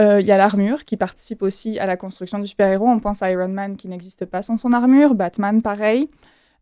[0.00, 2.88] Euh, Il y a l'armure qui participe aussi à la construction du super-héros.
[2.88, 6.08] On pense à Iron Man qui n'existe pas sans son armure, Batman pareil.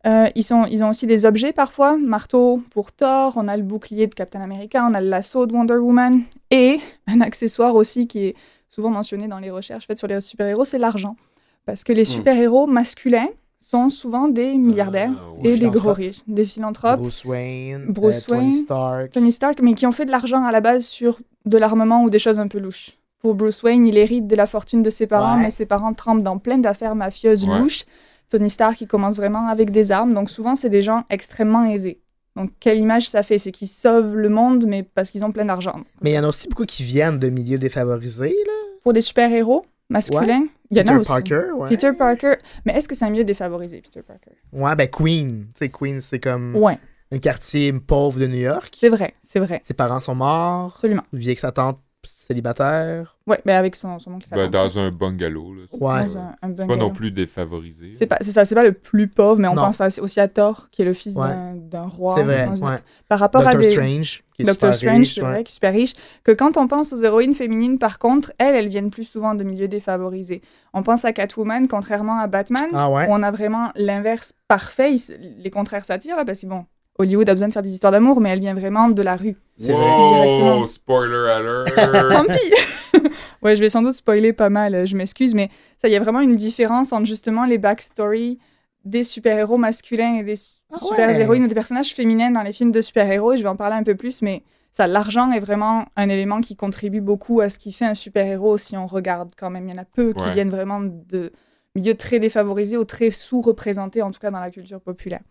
[0.07, 3.63] Euh, ils, sont, ils ont aussi des objets parfois, marteau pour Thor, on a le
[3.63, 6.21] bouclier de Captain America, on a le lasso de Wonder Woman,
[6.51, 8.35] et un accessoire aussi qui est
[8.69, 11.17] souvent mentionné dans les recherches faites sur les super-héros, c'est l'argent.
[11.65, 12.05] Parce que les Hmm.
[12.05, 13.27] super-héros masculins
[13.59, 16.99] sont souvent des milliardaires Ah, et des gros riches, des philanthropes.
[17.01, 17.85] Bruce Wayne.
[17.89, 18.53] Bruce euh, Tony Wayne.
[18.53, 19.11] Stark.
[19.11, 22.09] Tony Stark, mais qui ont fait de l'argent à la base sur de l'armement ou
[22.09, 22.91] des choses un peu louches.
[23.19, 25.43] Pour Bruce Wayne, il hérite de la fortune de ses parents, Ouais.
[25.43, 27.59] mais ses parents trempent dans plein d'affaires mafieuses Ouais.
[27.59, 27.83] louches.
[28.29, 31.99] Tony Stark, il commence vraiment avec des armes, donc souvent, c'est des gens extrêmement aisés.
[32.35, 33.37] Donc, quelle image ça fait?
[33.39, 35.81] C'est qu'ils sauvent le monde, mais parce qu'ils ont plein d'argent.
[36.01, 38.35] Mais il y en a aussi beaucoup qui viennent de milieux défavorisés.
[38.45, 38.53] Là.
[38.83, 41.07] Pour des super-héros masculins, il y en Peter a aussi.
[41.09, 41.69] Parker, ouais.
[41.69, 42.35] Peter Parker.
[42.65, 44.31] Mais est-ce que c'est un milieu défavorisé, Peter Parker?
[44.53, 45.47] Ouais, ben Queen.
[45.55, 46.77] Tu sais, Queen, c'est comme Ouais,
[47.11, 48.71] un quartier pauvre de New York.
[48.79, 49.59] c'est vrai, c'est vrai.
[49.63, 50.73] Ses parents sont morts.
[50.75, 51.03] Absolument.
[51.11, 53.17] Il vit avec sa tante célibataire.
[53.27, 54.25] Ouais, mais avec son, son oncle.
[54.25, 55.53] et sa Ben, dans un bungalow.
[55.53, 55.61] Là.
[55.73, 55.79] Ouais.
[55.79, 56.77] pas- Dans un, un C'est pas bungalow.
[56.79, 57.91] non plus défavorisé.
[57.93, 59.63] C'est pas, c'est ça, c'est pas le plus pauvre, mais on Non.
[59.65, 61.27] pense à- aussi à Thor, qui est le fils Ouais.
[61.27, 62.15] d'un, d'un roi.
[62.15, 62.77] c'est vrai, ouais.
[63.07, 63.71] Par rapport à Doctor des...
[63.71, 65.27] Strange, qui est Doctor super Strange, riche, c'est ouais.
[65.27, 65.93] vrai, qui est super riche.
[66.23, 69.43] Que quand on pense aux héroïnes féminines, par contre, elles, elles viennent plus souvent de
[69.43, 70.41] milieux défavorisés.
[70.73, 73.07] On pense à Catwoman, contrairement à Batman, Ah ouais?
[73.07, 74.95] où on a vraiment l'inverse parfait.
[75.37, 76.65] Les contraires s'attirent, là, parce que bon,
[76.99, 79.37] Hollywood a besoin de faire des histoires d'amour, mais elle vient vraiment de la rue.
[79.57, 80.09] C'est wow, vrai.
[80.13, 80.65] Directement.
[80.67, 81.75] spoiler alert!
[82.09, 83.01] Tant pis
[83.41, 85.95] Ouais, je vais sans doute spoiler pas mal, euh, je m'excuse, mais ça, il y
[85.95, 88.37] a vraiment une différence entre justement les backstories
[88.83, 90.35] des super-héros masculins et des
[90.71, 90.87] Ah ouais.
[90.89, 93.33] super-héroïnes ou des personnages féminins dans les films de super-héros.
[93.33, 96.41] et Je vais en parler un peu plus, mais ça, l'argent est vraiment un élément
[96.41, 99.67] qui contribue beaucoup à ce qui fait un super-héros si on regarde quand même.
[99.69, 101.31] Il y en a peu qui viennent vraiment de
[101.75, 105.21] milieux très défavorisés ou très sous-représentés, en tout cas dans la culture populaire.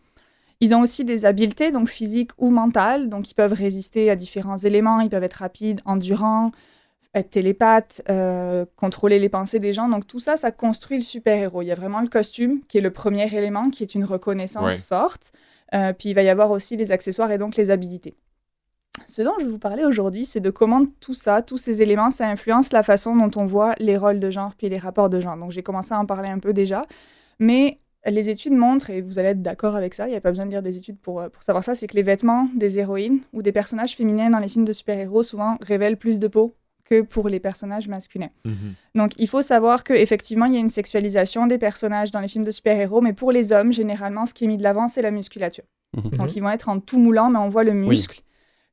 [0.61, 4.57] Ils ont aussi des habiletés, donc physiques ou mentales, donc ils peuvent résister à différents
[4.57, 6.51] éléments, ils peuvent être rapides, endurants,
[7.15, 9.89] être télépathes, euh, contrôler les pensées des gens.
[9.89, 11.63] Donc tout ça, ça construit le super-héros.
[11.63, 14.65] Il y a vraiment le costume, qui est le premier élément, qui est une reconnaissance
[14.73, 14.77] Ouais.
[14.77, 15.33] forte.
[15.75, 18.15] Euh, puis il va y avoir aussi les accessoires et donc les habilités.
[19.07, 22.11] Ce dont je vais vous parler aujourd'hui, c'est de comment tout ça, tous ces éléments,
[22.11, 25.21] ça influence la façon dont on voit les rôles de genre puis les rapports de
[25.21, 25.37] genre.
[25.37, 26.83] Donc j'ai commencé à en parler un peu déjà,
[27.39, 27.79] mais
[28.11, 30.47] les études montrent, et vous allez être d'accord avec ça, il n'y a pas besoin
[30.47, 33.21] de lire des études pour, euh, pour savoir ça, c'est que les vêtements des héroïnes
[33.33, 37.03] ou des personnages féminins dans les films de super-héros souvent révèlent plus de peau que
[37.03, 38.31] pour les personnages masculins.
[38.45, 38.75] Mhm.
[38.95, 42.45] Donc, il faut savoir qu'effectivement, il y a une sexualisation des personnages dans les films
[42.45, 45.11] de super-héros, mais pour les hommes, généralement, ce qui est mis de l'avant, c'est la
[45.11, 45.65] musculature.
[45.97, 46.11] Mhm.
[46.19, 48.23] Donc, ils vont être en tout moulant, mais on voit le muscle.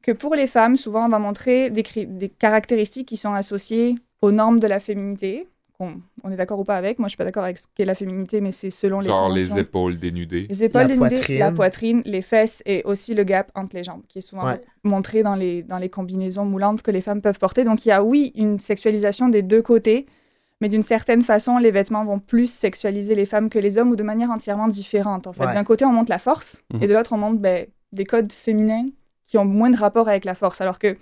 [0.02, 4.60] Que pour les femmes, souvent, on va montrer des caractéristiques qui sont associées aux normes
[4.60, 5.48] de la féminité.
[5.78, 7.86] Qu'on- on est d'accord ou pas avec Moi, je suis pas d'accord avec ce qu'est
[7.86, 10.48] la féminité, mais c'est selon les Genre les épaules dénudées.
[10.50, 11.40] Les épaules La dénudées, poitrine.
[11.40, 14.62] la poitrine, les fesses et aussi le gap entre les jambes, qui est souvent Ouais.
[14.84, 17.64] montré dans les, dans les combinaisons moulantes que les femmes peuvent porter.
[17.64, 20.06] Donc il y a, oui, une sexualisation des deux côtés,
[20.62, 23.96] mais d'une certaine façon, les vêtements vont plus sexualiser les femmes que les hommes ou
[23.96, 25.28] de manière entièrement différente.
[25.28, 25.46] En fait.
[25.46, 25.54] Ouais.
[25.54, 26.84] D'un côté, on montre la force, Mhm.
[26.84, 28.88] et de l'autre, on montre ben, des codes féminins
[29.26, 30.62] qui ont moins de rapport avec la force.
[30.62, 30.96] Alors que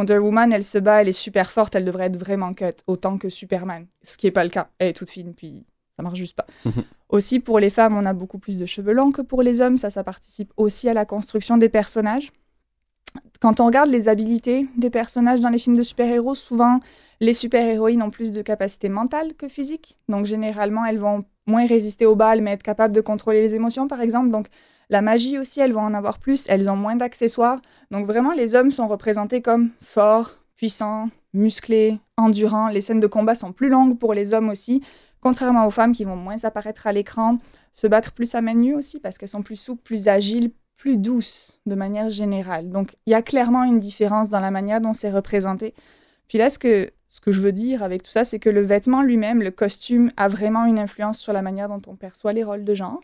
[0.00, 3.18] Wonder Woman, elle se bat, elle est super forte, elle devrait être vraiment cut, autant
[3.18, 3.86] que Superman.
[4.02, 4.68] Ce qui n'est pas le cas.
[4.78, 6.46] Elle est toute fine, puis ça marche juste pas.
[6.64, 6.84] Mhm.
[7.10, 9.76] Aussi, pour les femmes, on a beaucoup plus de cheveux longs que pour les hommes.
[9.76, 12.32] Ça, ça participe aussi à la construction des personnages.
[13.40, 16.80] Quand on regarde les habilités des personnages dans les films de super-héros, souvent,
[17.20, 19.98] les super-héroïnes ont plus de capacités mentales que physiques.
[20.08, 23.86] Donc, généralement, elles vont moins résister aux balles, mais être capables de contrôler les émotions,
[23.86, 24.30] par exemple.
[24.30, 24.46] Donc,
[24.90, 26.46] la magie aussi, elles vont en avoir plus.
[26.48, 27.60] Elles ont moins d'accessoires.
[27.90, 32.68] Donc, vraiment, les hommes sont représentés comme forts, puissants, musclés, endurants.
[32.68, 34.82] Les scènes de combat sont plus longues pour les hommes aussi,
[35.20, 37.38] contrairement aux femmes qui vont moins apparaître à l'écran,
[37.72, 40.96] se battre plus à main nue aussi, parce qu'elles sont plus souples, plus agiles, plus
[40.96, 42.70] douces de manière générale.
[42.70, 45.74] Donc, il y a clairement une différence dans la manière dont c'est représenté.
[46.26, 48.62] Puis là, ce que, ce que je veux dire avec tout ça, c'est que le
[48.62, 52.42] vêtement lui-même, le costume, a vraiment une influence sur la manière dont on perçoit les
[52.44, 53.00] rôles de genre.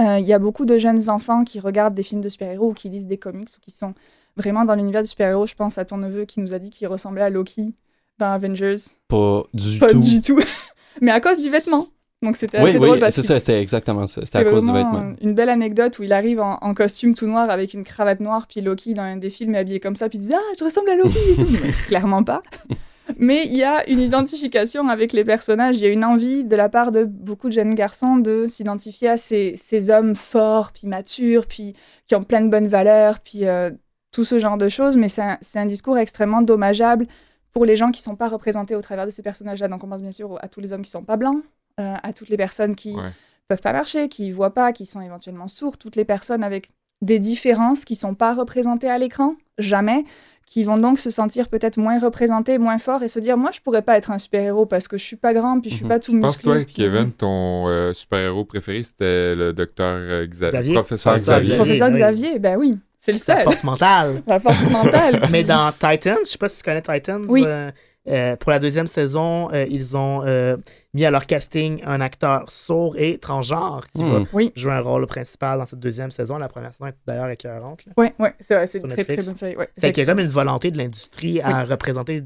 [0.00, 2.74] Euh, Il y a beaucoup de jeunes enfants qui regardent des films de super-héros ou
[2.74, 3.94] qui lisent des comics ou qui sont
[4.36, 5.46] vraiment dans l'univers du super-héros.
[5.46, 7.74] Je pense à ton neveu qui nous a dit qu'il ressemblait à Loki
[8.18, 8.76] dans Avengers.
[9.08, 10.00] Pas du Pas tout.
[10.00, 10.40] du tout.
[11.00, 11.88] Mais à cause du vêtement.
[12.20, 14.24] Donc c'était Oui, assez oui, drôle parce c'est ça, c'était exactement ça.
[14.24, 15.12] C'était à cause du vêtement.
[15.22, 18.48] Une belle anecdote où il arrive en, en costume tout noir avec une cravate noire,
[18.48, 20.64] puis Loki dans un des films est habillé comme ça, puis il dit Ah, je
[20.64, 21.46] ressemble à Loki et tout.
[21.62, 22.42] Mais clairement pas.
[23.16, 26.56] Mais il y a une identification avec les personnages, il y a une envie de
[26.56, 30.86] la part de beaucoup de jeunes garçons de s'identifier à ces, ces hommes forts, puis
[30.86, 31.74] matures, puis
[32.06, 33.70] qui ont plein de bonnes valeurs, puis euh,
[34.12, 34.96] tout ce genre de choses.
[34.96, 37.06] Mais c'est un, discours extrêmement dommageable
[37.52, 39.68] pour les gens qui ne sont pas représentés au travers de ces personnages-là.
[39.68, 41.42] Donc on pense bien sûr à tous les hommes qui ne sont pas blancs,
[41.80, 43.10] euh, à toutes les personnes qui Ouais.
[43.48, 47.18] peuvent pas marcher, qui voient pas, qui sont éventuellement sourds, toutes les personnes avec des
[47.18, 50.04] différences qui sont pas représentées à l'écran, jamais,
[50.50, 53.60] qui vont donc se sentir peut-être moins représentées, moins forts et se dire moi je
[53.60, 55.88] pourrais pas être un super-héros parce que je suis pas grand puis je suis Mhm.
[55.90, 56.52] pas tout Je pense, musclé.
[56.52, 60.72] toi, puis- Kevin, ton euh, super-héros préféré, c'était le docteur euh, Xa- Xavier.
[60.74, 61.56] Professeur Professeur Xavier.
[61.56, 61.56] Xavier.
[61.56, 61.94] Professeur oui.
[61.98, 63.44] Xavier, ben oui, c'est le La seul.
[63.44, 64.22] force mentale.
[64.26, 65.28] La force mentale.
[65.30, 67.24] Mais dans Titans, je sais pas si tu connais Titans.
[67.28, 67.42] Oui.
[67.46, 67.70] euh,
[68.08, 70.56] euh, pour la deuxième saison, euh, ils ont euh,
[70.94, 74.26] mis à leur casting un acteur sourd et transgenre qui va Hmm.
[74.32, 74.52] Oui.
[74.56, 76.38] jouer un rôle principal dans cette deuxième saison.
[76.38, 77.84] La première saison est d'ailleurs écœurante.
[77.86, 77.92] là.
[77.96, 79.56] Ouais, ouais, c'est une très très bonne série.
[79.56, 82.24] Ouais, Fait qu'il y a comme une volonté de l'industrie à représenter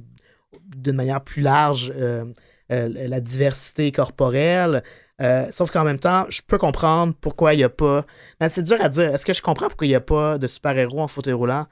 [0.76, 2.24] d'une manière plus large euh,
[2.70, 4.82] euh, la diversité corporelle.
[5.20, 8.04] Euh, sauf qu'en même temps, je peux comprendre pourquoi il n'y a pas.
[8.40, 9.14] Mais c'est dur à dire.
[9.14, 11.66] Est-ce que je comprends pourquoi il n'y a pas de super-héros en fauteuil roulant?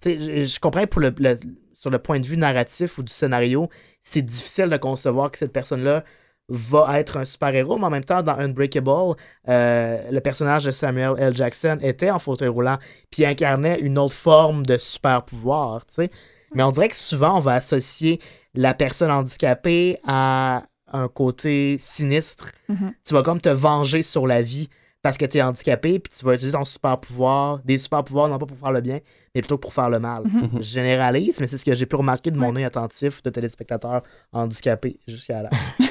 [0.00, 1.36] Tu sais, je, je comprends pour le, le-
[1.78, 3.68] sur le point de vue narratif ou du scénario,
[4.02, 6.02] c'est difficile de concevoir que cette personne-là
[6.48, 9.14] va être un super-héros, mais en même temps, dans Unbreakable,
[9.48, 11.36] euh, le personnage de Samuel L.
[11.36, 12.78] Jackson était en fauteuil roulant,
[13.10, 16.10] puis incarnait une autre forme de super-pouvoir, tu sais.
[16.54, 18.18] Mais on dirait que souvent, on va associer
[18.54, 22.52] la personne handicapée à un côté sinistre.
[22.68, 22.94] Mhm.
[23.06, 24.70] Tu vas comme te venger sur la vie
[25.02, 28.46] parce que tu es handicapé, puis tu vas utiliser ton super-pouvoir, des super-pouvoirs, non pas
[28.46, 28.98] pour faire le bien,
[29.34, 30.24] mais plutôt pour faire le mal.
[30.24, 30.50] Mhm.
[30.56, 34.02] Je généralise, mais c'est ce que j'ai pu remarquer de mon œil attentif de téléspectateurs
[34.32, 35.50] handicapés jusqu'à là.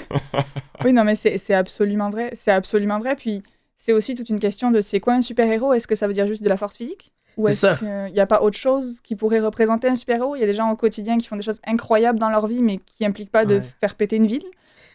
[0.85, 2.29] Oui, non, mais c'est absolument vrai.
[2.33, 3.15] C'est absolument vrai.
[3.15, 3.41] Puis
[3.77, 5.73] c'est aussi toute une question de c'est quoi un super-héros?
[5.73, 7.11] Est-ce que ça veut dire juste de la force physique?
[7.35, 10.35] Ou est-ce qu'il n'y a pas autre chose qui pourrait représenter un super-héros?
[10.35, 12.61] Il y a des gens au quotidien qui font des choses incroyables dans leur vie,
[12.61, 14.45] mais qui impliquent pas de faire péter une ville.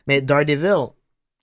[0.06, 0.88] Mais Daredevil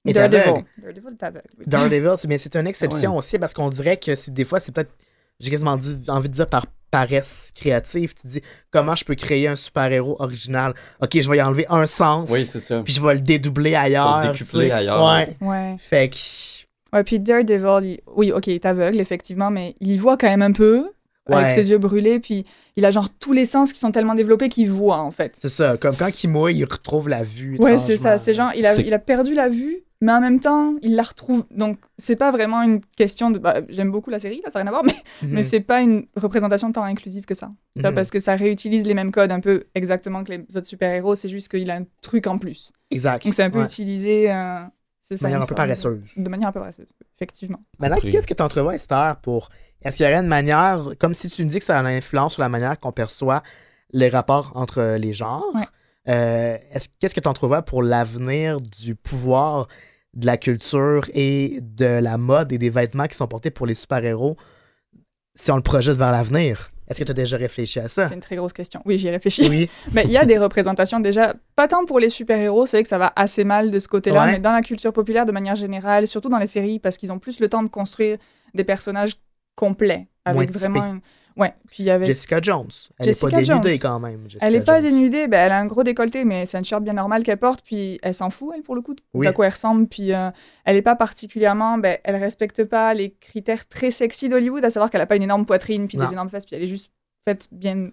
[0.05, 0.41] est Daredevil.
[0.49, 0.65] aveugle.
[0.77, 1.47] Daredevil est aveugle.
[1.57, 1.63] oui.
[1.67, 3.19] Daredevil, c'est- mais c'est une exception Ah ouais.
[3.19, 4.91] aussi parce qu'on dirait que des fois, c'est peut-être,
[5.39, 8.13] j'ai quasiment dit, envie de dire par paresse créative.
[8.15, 10.73] Tu te dis, comment je peux créer un super-héros original?
[11.03, 12.81] Ok, je vais y enlever un sens, Oui, c'est ça.
[12.83, 14.07] puis je vais le dédoubler ailleurs.
[14.21, 14.71] Pour le tu décupler sais.
[14.73, 15.05] ailleurs.
[15.05, 15.37] Ouais.
[15.41, 15.75] Ouais.
[15.77, 16.17] Fait que.
[16.97, 20.27] Ouais, puis Daredevil, il- oui, ok, il est aveugle, effectivement, mais il y voit quand
[20.27, 20.89] même un peu,
[21.37, 24.49] avec ses yeux brûlés, puis il a genre tous les sens qui sont tellement développés
[24.49, 25.33] qu'il voit, en fait.
[25.37, 27.57] C'est ça, comme quand il mouille, il retrouve la vue.
[27.59, 28.17] Ouais, c'est ça.
[28.17, 31.03] C'est genre, il a, il a perdu la vue, mais en même temps, il la
[31.03, 31.43] retrouve.
[31.51, 33.37] Donc, c'est pas vraiment une question de.
[33.39, 34.95] bah, J'aime beaucoup la série, là, ça n'a rien à voir, mais,
[35.27, 35.33] Mhm.
[35.35, 37.51] mais c'est pas une représentation tant inclusive que ça.
[37.75, 37.93] Mhm.
[37.93, 41.27] Parce que ça réutilise les mêmes codes un peu exactement que les autres super-héros, c'est
[41.29, 42.71] juste qu'il a un truc en plus.
[42.91, 43.25] Exact.
[43.25, 43.65] Donc, c'est un peu Ouais.
[43.65, 44.31] utilisé.
[44.31, 44.59] euh,
[45.15, 46.01] De ça, manière un peu paresseuse.
[46.15, 47.59] De manière un peu paresseuse, effectivement.
[47.79, 49.49] Maintenant, qu'est-ce que tu entrevois, Esther, pour.
[49.81, 51.87] Est-ce qu'il y aurait une manière, comme si tu me dis que ça a une
[51.97, 53.41] influence sur la manière qu'on perçoit
[53.91, 55.61] les rapports entre les genres, Ouais.
[56.09, 59.67] euh, est-ce, qu'est-ce que tu entrevois pour l'avenir du pouvoir
[60.13, 63.73] de la culture et de la mode et des vêtements qui sont portés pour les
[63.75, 64.35] super-héros
[65.35, 66.71] si on le projette vers l'avenir?
[66.89, 68.07] Est-ce que tu as déjà réfléchi à ça?
[68.07, 68.81] C'est une très grosse question.
[68.85, 69.47] Oui, j'y réfléchis.
[69.47, 69.69] Oui.
[69.93, 72.89] Mais il y a des représentations déjà, pas tant pour les super-héros, c'est vrai que
[72.89, 74.31] ça va assez mal de ce côté-là, Ouais.
[74.33, 77.19] mais dans la culture populaire de manière générale, surtout dans les séries, parce qu'ils ont
[77.19, 78.17] plus le temps de construire
[78.55, 79.13] des personnages
[79.55, 81.01] complets, Moins avec vraiment une...
[81.39, 82.05] Ouais, puis il y avait...
[82.05, 82.67] Jessica Jones.
[82.99, 83.79] Elle n'est pas dénudée Jones.
[83.79, 84.23] quand même.
[84.25, 84.91] Jessica Elle est pas Jones.
[84.91, 87.61] dénudée, ben, elle a un gros décolleté, mais c'est un shirt bien normal qu'elle porte,
[87.63, 89.25] puis elle s'en fout, elle, pour le coup, de Oui.
[89.25, 90.29] à quoi elle ressemble, puis euh,
[90.65, 91.77] elle est pas particulièrement...
[91.77, 95.23] Ben, elle respecte pas les critères très sexy d'Hollywood, à savoir qu'elle a pas une
[95.23, 96.05] énorme poitrine, puis Non.
[96.07, 96.91] des énormes fesses, puis elle est juste
[97.25, 97.89] faite bien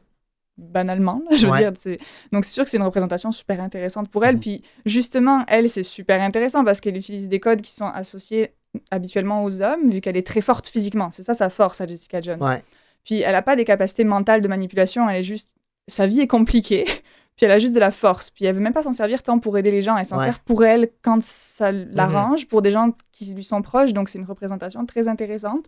[0.59, 1.71] banalement, là, je veux Ouais.
[1.71, 1.97] dire.
[2.33, 4.41] Donc c'est sûr que c'est une représentation super intéressante pour elle, Mhm.
[4.41, 8.53] puis justement, elle, c'est super intéressant parce qu'elle utilise des codes qui sont associés
[8.91, 11.11] habituellement aux hommes, vu qu'elle est très forte physiquement.
[11.11, 12.43] C'est ça sa force à Jessica Jones.
[12.43, 12.63] Ouais.
[13.07, 15.49] Puis elle n'a pas des capacités mentales de manipulation, elle est juste.
[15.89, 16.85] Sa vie est compliquée,
[17.37, 18.29] puis elle a juste de la force.
[18.29, 20.25] Puis elle veut même pas s'en servir tant pour aider les gens, elle s'en Ouais.
[20.27, 24.19] sert pour elle quand ça l'arrange, pour des gens qui lui sont proches, donc c'est
[24.19, 25.65] une représentation très intéressante.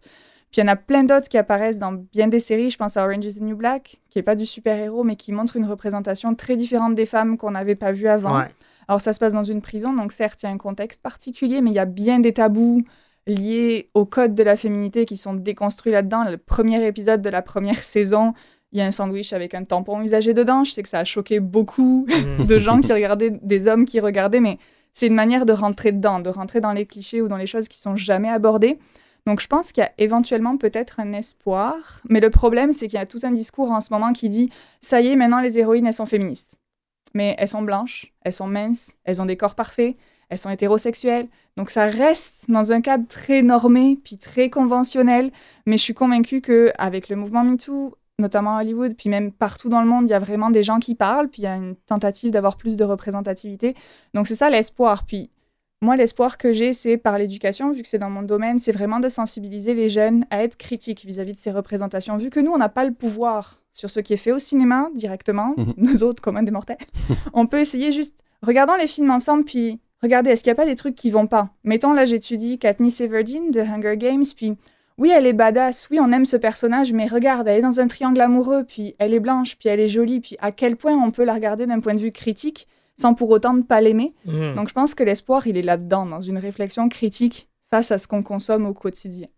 [0.51, 2.97] Puis il y en a plein d'autres qui apparaissent dans bien des séries, je pense
[2.97, 5.67] à Orange is the New Black, qui est pas du super-héros, mais qui montre une
[5.67, 8.39] représentation très différente des femmes qu'on n'avait pas vues avant.
[8.39, 8.47] Ouais.
[8.89, 11.61] Alors ça se passe dans une prison, donc certes, il y a un contexte particulier,
[11.61, 12.83] mais il y a bien des tabous
[13.29, 16.25] liés au code de la féminité qui sont déconstruits là-dedans.
[16.29, 18.33] Le premier épisode de la première saison,
[18.73, 20.65] il y a un sandwich avec un tampon usagé dedans.
[20.65, 22.47] Je sais que ça a choqué beaucoup Mhm.
[22.47, 24.59] de gens qui regardaient, des hommes qui regardaient, mais
[24.95, 27.69] c'est une manière de rentrer dedans, de rentrer dans les clichés ou dans les choses
[27.69, 28.79] qui sont jamais abordées.
[29.27, 32.99] Donc je pense qu'il y a éventuellement peut-être un espoir, mais le problème c'est qu'il
[32.99, 35.59] y a tout un discours en ce moment qui dit ça y est, maintenant les
[35.59, 36.57] héroïnes elles sont féministes.
[37.15, 39.97] Mais elles sont blanches, elles sont minces, elles ont des corps parfaits,
[40.31, 41.27] elles sont hétérosexuelles.
[41.57, 45.31] Donc ça reste dans un cadre très normé, puis très conventionnel.
[45.67, 49.69] Mais je suis convaincue que avec le mouvement MeToo, notamment à Hollywood, puis même partout
[49.69, 51.55] dans le monde, il y a vraiment des gens qui parlent, puis il y a
[51.57, 53.75] une tentative d'avoir plus de représentativité.
[54.15, 55.05] Donc c'est ça l'espoir.
[55.07, 55.31] Puis
[55.81, 58.99] moi, l'espoir que j'ai, c'est par l'éducation, vu que c'est dans mon domaine, c'est vraiment
[58.99, 62.17] de sensibiliser les jeunes à être critiques vis-à-vis de ces représentations.
[62.17, 64.89] Vu que nous, on n'a pas le pouvoir sur ce qui est fait au cinéma
[64.95, 65.75] directement, Mhm.
[65.77, 66.79] nous autres, communs des mortels,
[67.33, 70.67] on peut essayer juste, regardons les films ensemble, puis regardez, est-ce qu'il n'y a pas
[70.67, 71.51] des trucs qui vont pas?
[71.65, 74.57] Mettons, là, j'étudie Katniss Everdeen de Hunger Games, puis
[74.99, 77.87] oui, elle est badass, oui, on aime ce personnage, mais regarde, elle est dans un
[77.87, 81.11] triangle amoureux, puis elle est blanche, puis elle est jolie, puis à quel point on
[81.11, 84.13] peut la regarder d'un point de vue critique sans pour autant ne pas l'aimer?
[84.27, 84.57] Mhm.
[84.57, 88.09] donc je pense que l'espoir, il est là-dedans, dans une réflexion critique face à ce
[88.09, 89.29] qu'on consomme au quotidien.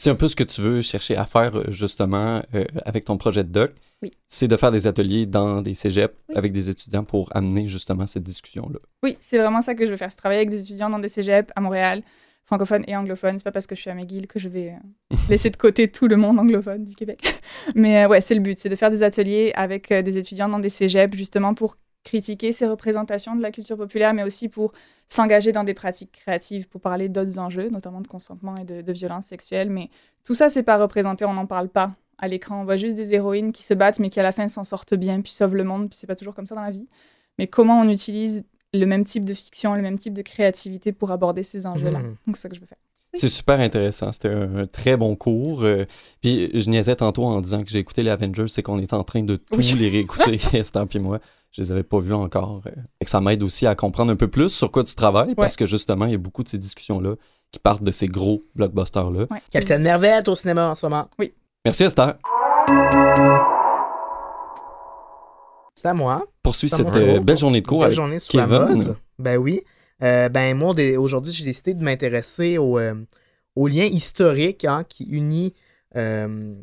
[0.00, 3.16] C'est un peu ce que tu veux chercher à faire euh, justement euh, avec ton
[3.16, 3.72] projet de doc.
[4.00, 4.12] Oui.
[4.28, 6.36] C'est de faire des ateliers dans des cégeps Oui.
[6.36, 8.78] avec des étudiants pour amener justement cette discussion-là.
[9.02, 10.12] Oui, c'est vraiment ça que je veux faire.
[10.12, 12.02] C'est travailler avec des étudiants dans des cégeps à Montréal,
[12.44, 13.38] francophones et anglophones.
[13.38, 14.70] C'est pas parce que je suis à McGill que je vais
[15.12, 17.20] euh, laisser de côté tout le monde anglophone du Québec.
[17.74, 20.60] Mais euh, ouais, c'est le but, c'est de faire des ateliers avec des étudiants dans
[20.60, 21.76] des cégeps justement pour
[22.08, 24.72] critiquer ces représentations de la culture populaire, mais aussi pour
[25.06, 28.92] s'engager dans des pratiques créatives, pour parler d'autres enjeux, notamment de consentement et de, de
[28.92, 29.70] violence sexuelle.
[29.70, 29.90] Mais
[30.24, 32.60] tout ça, c'est pas représenté, on n'en parle pas à l'écran.
[32.60, 34.94] On voit juste des héroïnes qui se battent, mais qui à la fin s'en sortent
[34.94, 36.88] bien, puis sauvent le monde, puis c'est pas toujours comme ça dans la vie.
[37.38, 38.42] Mais comment on utilise
[38.74, 42.00] le même type de fiction, le même type de créativité pour aborder ces enjeux-là?
[42.00, 42.16] Mhm.
[42.26, 42.78] Donc c'est ça que je veux faire.
[43.14, 44.12] C'est super intéressant.
[44.12, 45.62] C'était un, très bon cours.
[45.62, 45.84] euh,
[46.20, 49.02] puis je niaisais tantôt en disant que j'ai écouté les Avengers, c'est qu'on est en
[49.02, 49.78] train de tous Oui.
[49.78, 51.18] les réécouter, Esther puis moi.
[51.50, 52.62] Je les avais pas vus encore.
[52.66, 52.70] euh,
[53.00, 55.56] et que ça m'aide aussi à comprendre un peu plus sur quoi tu travailles, parce
[55.56, 57.14] que justement, il y a beaucoup de ces discussions-là
[57.50, 59.26] qui partent de ces gros blockbusters-là.
[59.30, 59.42] Ouais.
[59.50, 61.08] Capitaine Merveille est au cinéma en ce moment.
[61.64, 62.14] Merci Esther.
[65.74, 66.26] C'est à moi.
[66.42, 68.96] Poursuis cette euh, belle journée de cours Belle avec journée sur la mode.
[69.18, 69.60] Ben oui.
[70.02, 72.94] Euh, ben moi, aujourd'hui, j'ai décidé de m'intéresser au, euh,
[73.56, 75.54] au lien historique hein, qui unit
[75.96, 76.54] euh,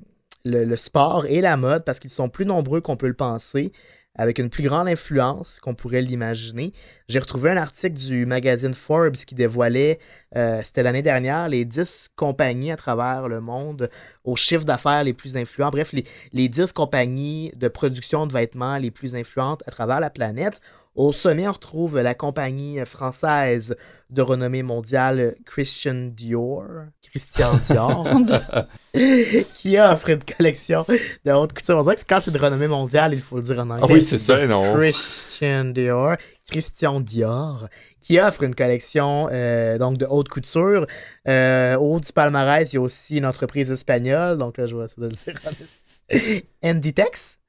[0.43, 3.71] le, le sport et la mode parce qu'ils sont plus nombreux qu'on peut le penser,
[4.15, 6.73] avec une plus grande influence qu'on pourrait l'imaginer.
[7.07, 9.99] J'ai retrouvé un article du magazine Forbes qui dévoilait,
[10.35, 13.89] euh, c'était l'année dernière, les 10 compagnies à travers le monde
[14.23, 15.69] aux chiffres d'affaires les plus influents.
[15.69, 20.09] Bref, les, les 10 compagnies de production de vêtements les plus influentes à travers la
[20.09, 20.61] planète.
[20.95, 23.75] Au sommet, on retrouve la compagnie française
[24.09, 26.63] de renommée mondiale Christian Dior,
[27.01, 28.07] Christian Dior,
[29.53, 30.85] qui offre une collection
[31.25, 31.77] de haute couture.
[31.77, 33.87] On dirait que quand c'est de renommée mondiale, il faut le dire en anglais.
[33.89, 34.37] Ah oui, c'est ça.
[34.37, 34.73] Ben non.
[34.73, 36.15] Christian Dior,
[36.49, 37.67] Christian Dior,
[37.99, 40.85] qui offre une collection euh, donc de haute couture.
[41.27, 44.77] Euh, au haut du palmarès, il y a aussi une entreprise espagnole, donc là, je
[44.77, 46.43] vais essayer de le dire.
[46.63, 47.39] Inditex,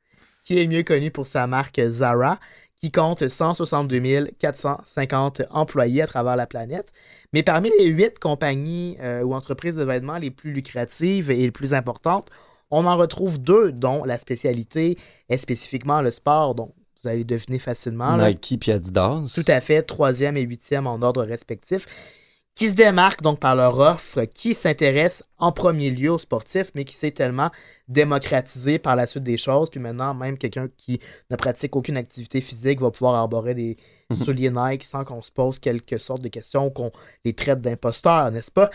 [0.42, 2.38] qui est mieux connu pour sa marque Zara,
[2.87, 6.93] qui compte 162 450 employés à travers la planète.
[7.32, 11.51] Mais parmi les huit compagnies euh, ou entreprises de vêtements les plus lucratives et les
[11.51, 12.28] plus importantes,
[12.70, 14.97] on en retrouve deux, dont la spécialité
[15.28, 16.72] est spécifiquement le sport, donc
[17.03, 18.16] vous allez deviner facilement.
[18.16, 19.32] Nike puis Adidas.
[19.34, 21.87] Tout à fait, troisième et huitième en ordre respectif,
[22.57, 26.85] qui se démarquent donc par leur offre, qui s'intéresse en premier lieu aux sportifs, mais
[26.85, 27.51] qui s'est tellement
[27.87, 29.69] démocratisé par la suite des choses.
[29.69, 30.99] Puis maintenant, même quelqu'un qui
[31.31, 33.77] ne pratique aucune activité physique va pouvoir arborer des
[34.09, 34.25] Mhm.
[34.25, 36.93] souliers Nike sans qu'on se pose quelque sorte de questions, qu'on
[37.25, 38.71] les traite d'imposteurs, n'est-ce pas?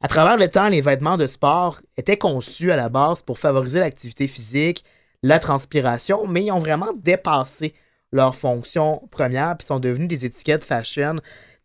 [0.00, 3.80] À travers le temps, les vêtements de sport étaient conçus à la base pour favoriser
[3.80, 4.84] l'activité physique,
[5.22, 7.74] la transpiration, mais ils ont vraiment dépassé
[8.12, 11.16] leur fonction première puis sont devenus des étiquettes fashion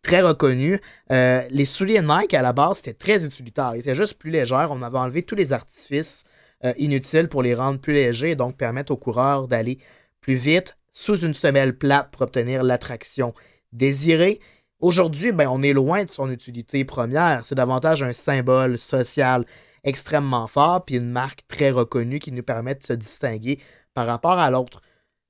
[0.04, 0.78] très reconnues.
[1.10, 3.72] Euh, les souliers Nike, à la base, c'était très utilitaire.
[3.74, 4.66] Ils étaient juste plus légers.
[4.70, 6.24] On avait enlevé tous les artifices
[6.64, 9.78] euh, inutiles pour les rendre plus légers et donc permettre aux coureurs d'aller
[10.20, 13.34] plus vite sous une semelle plate pour obtenir l'attraction
[13.72, 14.40] désirée.
[14.78, 17.44] Aujourd'hui, ben, on est loin de son utilité première.
[17.44, 19.44] C'est davantage un symbole social
[19.82, 23.58] extrêmement fort, puis une marque très reconnue qui nous permet de se distinguer
[23.94, 24.80] par rapport à l'autre.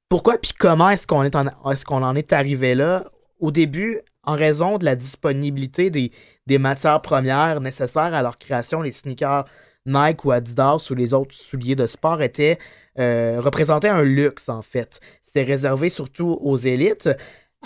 [0.09, 3.05] Pourquoi puis comment est-ce qu'on en est arrivé là?
[3.41, 6.13] Au début, en raison de la disponibilité des,
[6.47, 9.45] des matières premières nécessaires à leur création, les sneakers
[9.87, 12.59] Nike ou Adidas ou les autres souliers de sport étaient
[12.99, 15.01] euh, représentaient un luxe en fait.
[15.23, 17.11] C'était réservé surtout aux élites.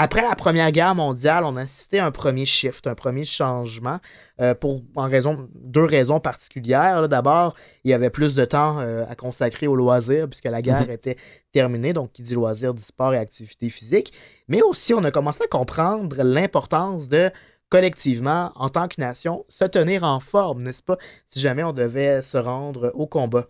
[0.00, 3.98] Après la Première Guerre mondiale, on a assisté à un premier shift, un premier changement,
[4.40, 7.08] euh, pour en raison deux raisons particulières.
[7.08, 10.84] D'abord, il y avait plus de temps euh, à consacrer aux loisirs puisque la guerre
[10.86, 10.90] Mhm.
[10.92, 11.16] était
[11.50, 14.12] terminée, donc qui dit loisirs dit sport et activité physique.
[14.46, 17.32] Mais aussi, on a commencé à comprendre l'importance de
[17.68, 20.96] collectivement, en tant que nation, se tenir en forme, n'est-ce pas,
[21.26, 23.46] si jamais on devait se rendre au combat.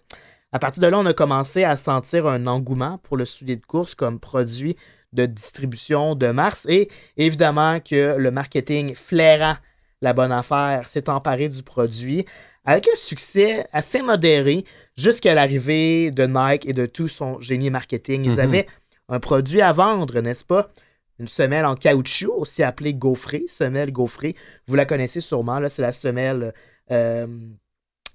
[0.51, 3.67] À partir de là, on a commencé à sentir un engouement pour le soulier de
[3.67, 4.77] course comme produit
[5.13, 9.57] de distribution de mars et évidemment que le marketing flairant
[10.03, 12.25] la bonne affaire s'est emparé du produit
[12.65, 14.65] avec un succès assez modéré
[14.97, 18.25] jusqu'à l'arrivée de Nike et de tout son génie marketing.
[18.25, 18.39] Ils Mhm.
[18.41, 18.67] avaient
[19.09, 20.71] un produit à vendre, n'est-ce pas?
[21.19, 24.35] Une semelle en caoutchouc, aussi appelée gaufrée, semelle gaufrée.
[24.69, 26.53] Vous la connaissez sûrement, là, c'est la semelle
[26.93, 27.27] euh,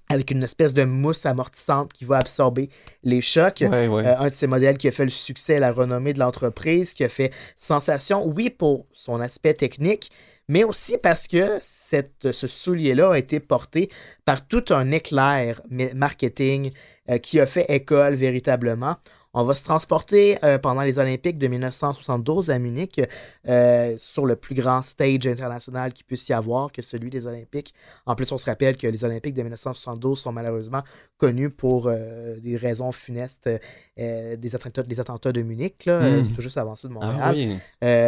[0.08, 2.68] avec une espèce de mousse amortissante qui va absorber
[3.02, 3.64] les chocs.
[3.68, 4.06] Ouais, ouais.
[4.06, 6.94] Euh, un de ces modèles qui a fait le succès et la renommée de l'entreprise,
[6.94, 10.10] qui a fait sensation, oui, pour son aspect technique,
[10.48, 13.90] mais aussi parce que cette, ce soulier-là a été porté
[14.24, 15.62] par tout un éclair
[15.94, 16.70] marketing
[17.10, 18.96] euh, qui a fait école véritablement.
[19.34, 23.00] On va se transporter euh, pendant les Olympiques de 1972 à Munich
[23.46, 27.74] euh, sur le plus grand stage international qu'il puisse y avoir que celui des Olympiques.
[28.06, 30.82] En plus, on se rappelle que les Olympiques de 1972 sont malheureusement
[31.18, 33.48] connus pour euh, des raisons funestes
[33.96, 35.84] des, attentats, des attentats de Munich.
[35.84, 35.92] Là.
[35.94, 36.24] Euh, Mm.
[36.24, 37.34] C'est tout juste avancé de Ah Montréal.
[37.34, 37.58] oui.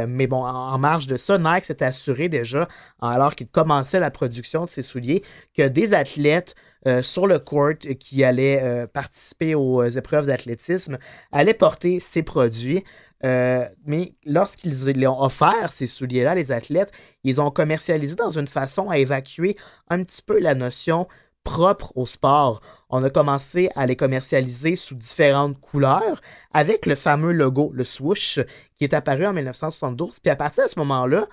[0.09, 2.68] Mais bon, en, en marge de ça, Nike s'est assuré déjà,
[3.01, 5.22] alors qu'il commençait la production de ses souliers,
[5.57, 6.55] que des athlètes
[6.87, 10.99] euh, sur le court qui allaient euh, participer aux épreuves d'athlétisme
[11.32, 12.84] allaient porter ces produits.
[13.24, 16.93] Euh, mais lorsqu'ils ont offert, ces souliers-là, les athlètes,
[17.24, 19.57] ils ont commercialisé dans une façon à évacuer
[19.89, 21.09] un petit peu la notion
[21.43, 22.61] propre au sport.
[22.91, 26.20] On a commencé à les commercialiser sous différentes couleurs
[26.53, 28.41] avec le fameux logo, le swoosh,
[28.74, 30.20] qui est apparu en 1972.
[30.20, 31.26] Puis à partir de ce moment-là,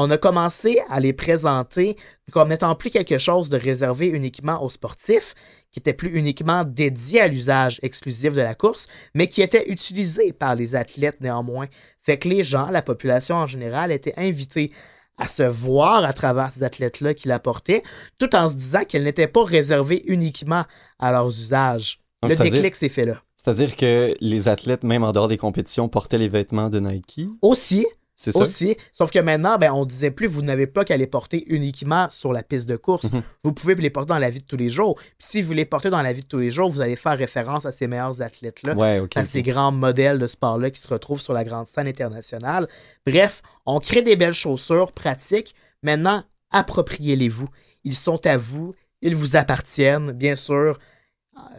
[0.00, 1.96] on a commencé à les présenter
[2.30, 5.34] comme n'étant plus quelque chose de réservé uniquement aux sportifs,
[5.72, 10.32] qui était plus uniquement dédié à l'usage exclusif de la course, mais qui était utilisé
[10.32, 11.66] par les athlètes néanmoins.
[12.00, 14.70] Fait que les gens, la population en général, étaient invités
[15.18, 17.82] à se voir à travers ces athlètes-là qui l'apportaient,
[18.18, 20.62] tout en se disant qu'elle n'était pas réservée uniquement
[21.00, 21.98] à leurs usages.
[22.22, 23.20] Donc, le déclic s'est fait là.
[23.36, 27.22] C'est-à-dire que les athlètes, même en dehors des compétitions, portaient les vêtements de Nike?
[27.42, 27.84] Aussi,
[28.20, 28.40] C'est ça?
[28.40, 32.08] aussi, sauf que maintenant, ben, on disait plus, vous n'avez pas qu'à les porter uniquement
[32.10, 33.04] sur la piste de course.
[33.12, 33.22] Mhm.
[33.44, 34.96] Vous pouvez les porter dans la vie de tous les jours.
[34.96, 37.16] Puis si vous les portez dans la vie de tous les jours, vous allez faire
[37.16, 38.74] référence à ces meilleurs athlètes-là.
[38.74, 39.16] Ouais, ok.
[39.16, 42.66] à ces grands modèles de sport-là qui se retrouvent sur la grande scène internationale.
[43.06, 45.54] Bref, on crée des belles chaussures pratiques.
[45.84, 47.48] Maintenant, appropriez-les-vous.
[47.84, 50.80] Ils sont à vous, ils vous appartiennent, bien sûr.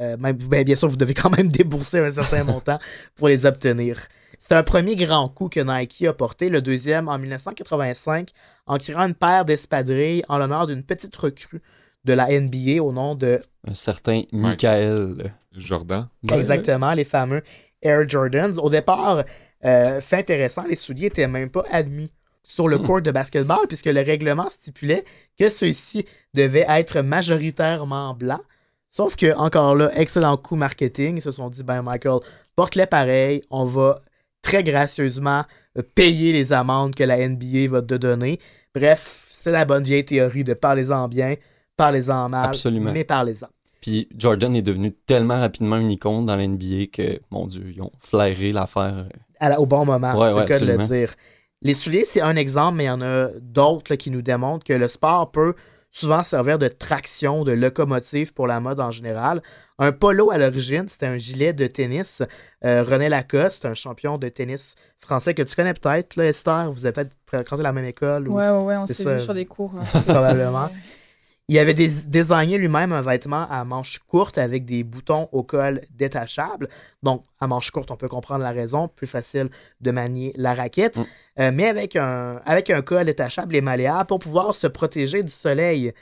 [0.01, 2.79] Euh, même, ben, bien sûr, vous devez quand même débourser un certain montant
[3.15, 4.07] pour les obtenir.
[4.39, 8.29] C'est un premier grand coup que Nike a porté, le deuxième en 1985,
[8.67, 11.61] en créant une paire d'espadrilles en l'honneur d'une petite recrue
[12.05, 15.33] de la NBA au nom de Un certain Michael.
[15.51, 16.07] Jordan.
[16.31, 17.41] Exactement, les fameux
[17.81, 18.57] Air Jordans.
[18.59, 19.23] Au départ,
[19.65, 22.09] euh, fait intéressant, les souliers n'étaient même pas admis
[22.43, 22.83] sur le Hmm.
[22.83, 25.03] court de basketball puisque le règlement stipulait
[25.37, 28.41] que ceux-ci devaient être majoritairement blancs.
[28.89, 31.17] Sauf que, encore là, excellent coup marketing.
[31.17, 32.19] Ils se sont dit, ben Michael,
[32.55, 34.01] porte-les pareil, on va
[34.41, 35.43] très gracieusement
[35.77, 38.39] euh, payer les amendes que la NBA va te donner.
[38.73, 41.35] Bref, c'est la bonne vieille théorie de parlez-en bien,
[41.77, 42.91] parlez-en mal, Absolument.
[42.91, 43.47] mais parlez-en.
[43.81, 47.91] Puis Jordan est devenu tellement rapidement une icône dans l'NBA que, mon Dieu, ils ont
[47.99, 49.07] flairé l'affaire.
[49.41, 51.13] la- au bon moment, Ouais, c'est ouais, le cas de le dire.
[51.61, 54.73] Les souliers, c'est un exemple, mais il y en a d'autres qui nous démontrent que
[54.73, 55.53] le sport peut
[55.91, 59.41] souvent servir de traction, de locomotive pour la mode en général.
[59.79, 62.21] Un polo à l'origine, c'était un gilet de tennis.
[62.65, 66.71] Euh, René Lacoste, un champion de tennis français que tu connais peut-être, Esther.
[66.71, 68.27] Vous avez peut-être fréquenté la même école.
[68.27, 69.73] ou- Ouais, ouais, ouais, on s'est vu sur des cours.
[69.79, 70.01] hein.
[70.05, 70.69] Probablement.
[71.49, 75.81] Il avait dés- désigné lui-même un vêtement à manches courtes avec des boutons au col
[75.89, 76.69] détachables.
[77.03, 79.49] Donc, à manches courtes, on peut comprendre la raison, plus facile
[79.81, 81.05] de manier la raquette, Mm.
[81.39, 85.31] Euh, mais avec un, avec un col détachable et malléable pour pouvoir se protéger du
[85.31, 85.93] soleil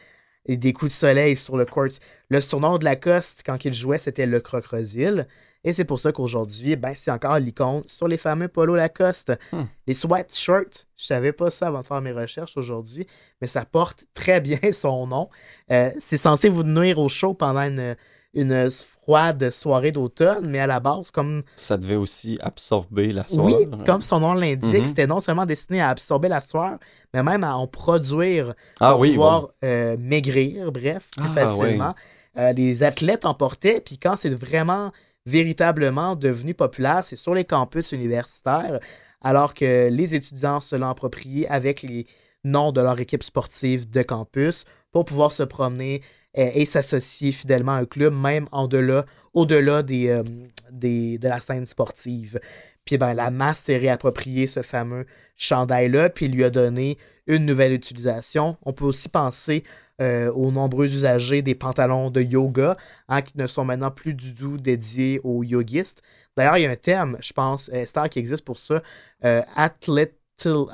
[0.48, 1.88] et des coups de soleil sur le court.
[2.30, 5.28] Le surnom de Lacoste, quand il jouait, c'était le crocodile.
[5.68, 9.34] Et c'est pour ça qu'aujourd'hui, ben, c'est encore l'icône sur les fameux polos Lacoste.
[9.52, 9.64] Hmm.
[9.86, 13.06] Les sweatshirts, je savais pas ça avant de faire mes recherches aujourd'hui,
[13.42, 15.28] mais ça porte très bien son nom.
[15.72, 17.98] Euh, c'est censé vous nuire au chaud pendant une,
[18.34, 23.44] une froide soirée d'automne, mais à la base, comme Ça devait aussi absorber la sueur.
[23.44, 23.56] oui,
[23.86, 24.86] comme son nom l'indique, Mhm.
[24.86, 26.78] c'était non seulement destiné à absorber la sueur,
[27.14, 31.94] mais même à en produire Ah pour oui, pouvoir euh, maigrir, bref, plus Ah, facilement.
[32.38, 34.92] Euh, les athlètes en portaient, puis quand c'est vraiment
[35.28, 38.80] véritablement devenu populaire, c'est sur les campus universitaires,
[39.22, 42.08] alors que les étudiants se l'ont approprié avec les
[42.46, 46.02] noms de leur équipe sportive de campus pour pouvoir se promener
[46.38, 49.04] euh, et s'associer fidèlement à un club, même au-delà
[49.34, 50.24] euh,
[50.72, 52.40] de la scène sportive.
[52.88, 57.74] Puis ben, la masse s'est réapproprié ce fameux chandail-là, puis lui a donné une nouvelle
[57.74, 58.58] utilisation.
[58.64, 59.64] On peut aussi penser
[60.02, 62.78] euh, aux nombreux usagers des pantalons de yoga,
[63.10, 66.02] hein, qui ne sont maintenant plus du tout dédiés aux yogistes.
[66.38, 68.82] D'ailleurs, il y a un terme, je pense, euh, Esther, qui existe pour ça,
[69.26, 70.14] euh, athlete-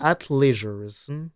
[0.02, 0.88] athleisure,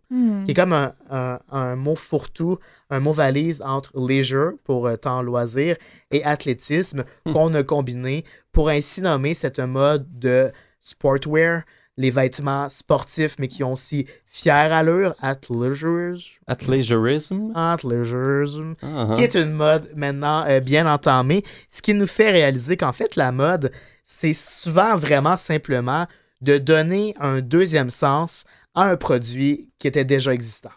[0.10, 0.44] Hmm.
[0.44, 2.60] qui est comme un, un- un mot fourre-tout,
[2.90, 5.78] un mot valise entre leisure pour euh, temps loisir
[6.12, 7.32] et athlétisme Hmm.
[7.34, 10.52] qu'on a combiné pour ainsi nommer cette mode de
[10.88, 11.64] sportwear,
[11.98, 16.18] les vêtements sportifs mais qui ont aussi fière allure, athleisure,
[16.48, 17.52] Athleisurism.
[17.56, 22.78] athleisure, Ah, qui est une mode maintenant euh, bien entamée, ce qui nous fait réaliser
[22.78, 23.72] qu'en fait la mode,
[24.04, 26.06] c'est souvent vraiment simplement
[26.42, 28.44] de donner un deuxième sens
[28.76, 30.70] à un produit qui était déjà existant.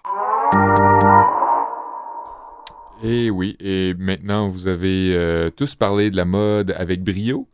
[3.03, 7.47] Et oui, et maintenant vous avez euh, tous parlé de la mode avec brio.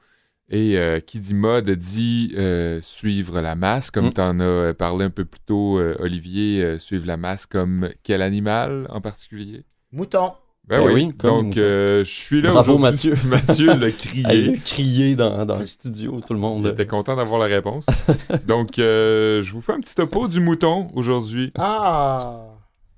[0.48, 4.12] Et euh, qui dit mode dit euh, suivre la masse, comme Mm.
[4.14, 7.46] tu en as euh, parlé un peu plus tôt, euh, Olivier, euh, suivre la masse
[7.46, 9.64] comme quel animal en particulier?
[9.90, 10.32] Mouton.
[10.68, 13.10] Ben, Ben oui, donc euh, je suis là Bravo, aujourd'hui.
[13.10, 13.16] Mathieu.
[13.28, 14.54] Mathieu l'a crié.
[14.54, 16.66] a crié dans, dans le studio, tout le Il monde.
[16.66, 17.86] était content d'avoir la réponse.
[18.48, 21.52] donc, euh, je vous fais un petit topo du mouton aujourd'hui.
[21.56, 22.46] Ah!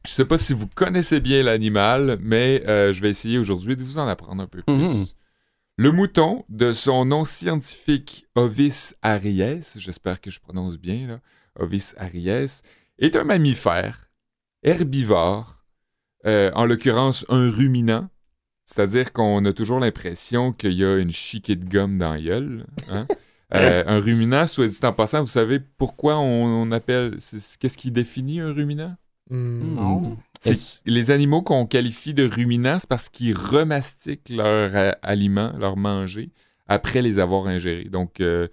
[0.06, 3.82] Je sais pas si vous connaissez bien l'animal, mais euh, je vais essayer aujourd'hui de
[3.82, 4.74] vous en apprendre un peu plus.
[4.74, 5.04] Mhm.
[5.80, 11.20] Le mouton, de son nom scientifique Ovis aries, j'espère que je prononce bien, là,
[11.56, 12.62] Ovis aries,
[12.98, 14.00] est un mammifère
[14.64, 15.64] herbivore,
[16.26, 18.08] euh, en l'occurrence un ruminant,
[18.64, 22.66] c'est-à-dire qu'on a toujours l'impression qu'il y a une chiquée de gomme dans la gueule.
[22.90, 23.06] hein.
[23.54, 27.16] Euh, un ruminant, soit dit en passant, vous savez pourquoi on, on appelle...
[27.58, 28.94] Qu'est-ce qui définit un ruminant?
[29.30, 30.18] Hmm, non.
[30.86, 36.30] Les animaux qu'on qualifie de ruminants, c'est parce qu'ils remastiquent leurs euh, aliments, leur manger,
[36.66, 37.84] après les avoir ingérés.
[37.84, 38.48] Donc, euh,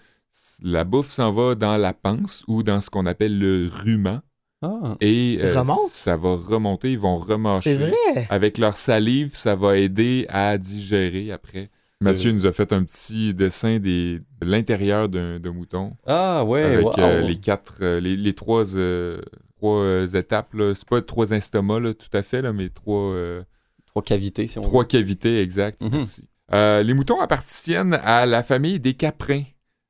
[0.62, 4.22] la bouffe s'en va dans la panse ou dans ce qu'on appelle le rumen.
[4.62, 4.96] Ah.
[5.02, 7.78] Et euh, ça va remonter, ils vont C'est remâcher.
[7.78, 8.28] vrai?
[8.30, 11.70] Avec leur salive, ça va aider à digérer après.
[12.02, 16.64] Mathieu nous a fait un petit dessin des, de l'intérieur d'un mouton Ah, ouais.
[16.64, 16.94] avec wow.
[17.00, 19.22] euh, les quatre, euh, les, les trois, euh,
[19.66, 20.54] trois euh, étapes.
[20.54, 20.74] là.
[20.76, 23.44] C'est pas trois instomas là, tout à fait, là, mais trois, euh,
[23.88, 25.82] Trois cavités, si on trois cavités exactes.
[25.82, 25.90] Mhm.
[25.94, 26.28] merci.
[26.54, 29.44] Euh, les moutons appartiennent à la famille des caprins.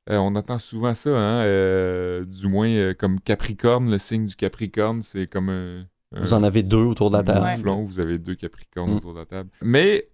[0.08, 4.36] Euh, on entend souvent ça, hein, euh, du moins euh, comme Capricorne, le signe du
[4.36, 5.80] Capricorne, c'est comme un,
[6.14, 7.44] un- Vous en avez deux autour de la table.
[7.44, 7.56] Ouais.
[7.56, 8.96] mouflon, vous avez deux Capricornes Mm.
[8.98, 9.50] autour de la table.
[9.60, 10.08] Mais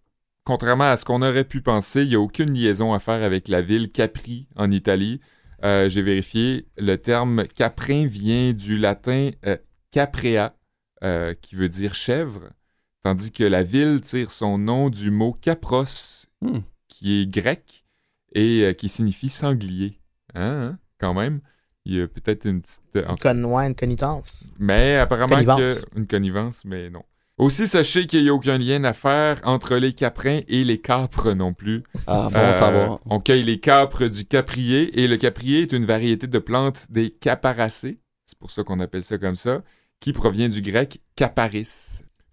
[0.44, 3.46] contrairement à ce qu'on aurait pu penser, il n'y a aucune liaison à faire avec
[3.48, 5.20] la ville Capri en Italie.
[5.64, 9.56] Euh, J'ai vérifié, le terme caprin vient du latin euh,
[9.90, 10.54] caprea,
[11.04, 12.50] euh, qui veut dire chèvre,
[13.04, 15.84] tandis que la ville tire son nom du mot capros,
[16.40, 16.58] Hmm.
[16.88, 17.84] qui est grec
[18.34, 19.98] et qui signifie sanglier.
[20.34, 21.40] Hein, hein, Quand même.
[21.84, 22.80] Il y a peut-être une petite.
[23.08, 24.52] en Con, ouais, une connivence.
[24.58, 25.84] mais apparemment Connivence.
[25.84, 27.02] que une connivence, mais non.
[27.38, 31.32] Aussi, sachez qu'il n'y a aucun lien à faire entre les caprins et les capres
[31.32, 31.82] non plus.
[32.06, 33.00] Ah, bon Euh, savoir.
[33.06, 37.10] On cueille les capres du caprier et le caprier est une variété de plantes des
[37.10, 37.96] caparacées.
[38.26, 39.62] C'est pour ça qu'on appelle ça comme ça,
[39.98, 41.68] qui provient du grec caparis.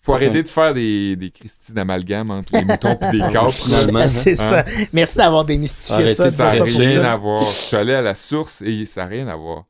[0.01, 3.47] Faut arrêter de faire des, des Christy d'amalgame entre les moutons et les capres.
[3.47, 3.51] là.
[3.51, 4.07] Finalement, hein.
[4.07, 4.63] c'est ça.
[4.93, 6.29] Merci d'avoir démystifié ça.
[6.31, 7.43] Ça n'a rien à voir.
[7.43, 9.65] Je suis allé à la source et ça n'a rien à voir.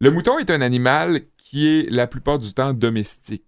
[0.00, 3.42] Le mouton est un animal qui est la plupart du temps domestique.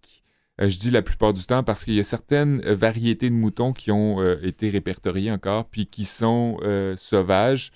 [0.61, 3.35] Euh, je dis la plupart du temps parce qu'il y a certaines euh, variétés de
[3.35, 6.59] moutons qui ont euh, été répertoriées encore, puis qui sont
[6.97, 7.73] sauvages.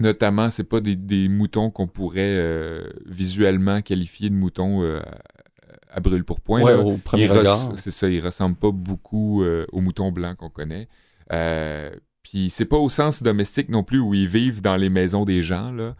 [0.00, 5.00] Notamment, c'est pas des, des moutons qu'on pourrait euh, visuellement qualifier de moutons euh,
[5.88, 6.62] à, brûle pour point.
[6.62, 7.72] ouais, au premier regard.
[7.76, 10.88] C'est ça, ils ressemblent pas beaucoup euh, aux moutons blancs qu'on connaît.
[12.24, 15.42] Puis c'est pas au sens domestique non plus où ils vivent dans les maisons des
[15.42, 15.94] gens, là.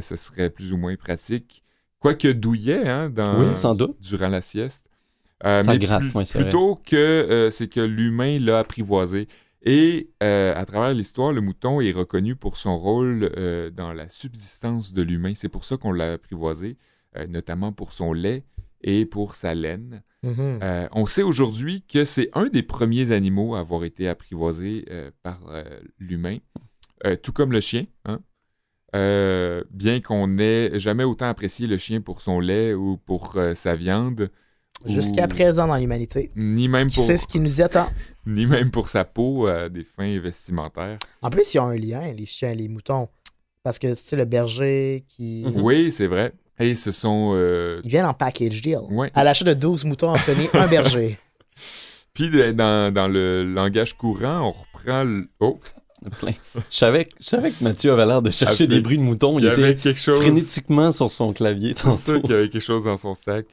[0.00, 1.62] Ce serait plus ou moins pratique.
[2.06, 3.96] Quoique douillet, hein, dans, Oui, sans doute.
[4.00, 4.88] durant la sieste.
[5.44, 6.44] Euh, Ça mais gratte, plus- ouais, c'est vrai.
[6.48, 9.26] plutôt que euh, c'est que l'humain l'a apprivoisé.
[9.62, 14.08] Et euh, à travers l'histoire, le mouton est reconnu pour son rôle euh, dans la
[14.08, 15.32] subsistance de l'humain.
[15.34, 16.76] C'est pour ça qu'on l'a apprivoisé,
[17.16, 18.44] euh, notamment pour son lait
[18.82, 20.02] et pour sa laine.
[20.22, 20.60] Mhm.
[20.62, 25.10] Euh, on sait aujourd'hui que c'est un des premiers animaux à avoir été apprivoisé euh,
[25.24, 25.64] par euh,
[25.98, 26.38] l'humain,
[27.04, 27.84] Euh, tout comme le chien.
[28.06, 28.20] hein.
[28.94, 33.54] Euh, bien qu'on n'ait jamais autant apprécié le chien pour son lait ou pour euh,
[33.54, 34.30] sa viande,
[34.86, 36.30] Jusqu'à ou- présent dans l'humanité.
[36.36, 37.88] ni même Qui pour, sait ce qui nous attend?
[38.26, 40.98] ni même pour sa peau à des fins vestimentaires.
[41.22, 43.08] En plus, il y a un lien, les chiens et les moutons.
[43.62, 45.44] Parce que c'est le berger qui.
[45.56, 46.32] Oui, c'est vrai.
[46.60, 47.32] Et ce sont.
[47.34, 48.78] euh, Ils viennent en package deal.
[48.90, 49.10] Ouais.
[49.14, 51.18] À l'achat de 12 moutons, obtenez un berger.
[52.14, 55.02] Puis dans, dans le langage courant, on reprend.
[55.04, 55.58] le- Oh,
[56.20, 56.32] Plein.
[56.54, 59.02] Je savais, que- je savais que Mathieu avait l'air de chercher Après, des bruits de
[59.02, 59.38] moutons.
[59.38, 60.18] il avait était quelque chose.
[60.18, 63.46] frénétiquement sur son clavier C'est sûr qu'il y avait quelque chose dans son sac.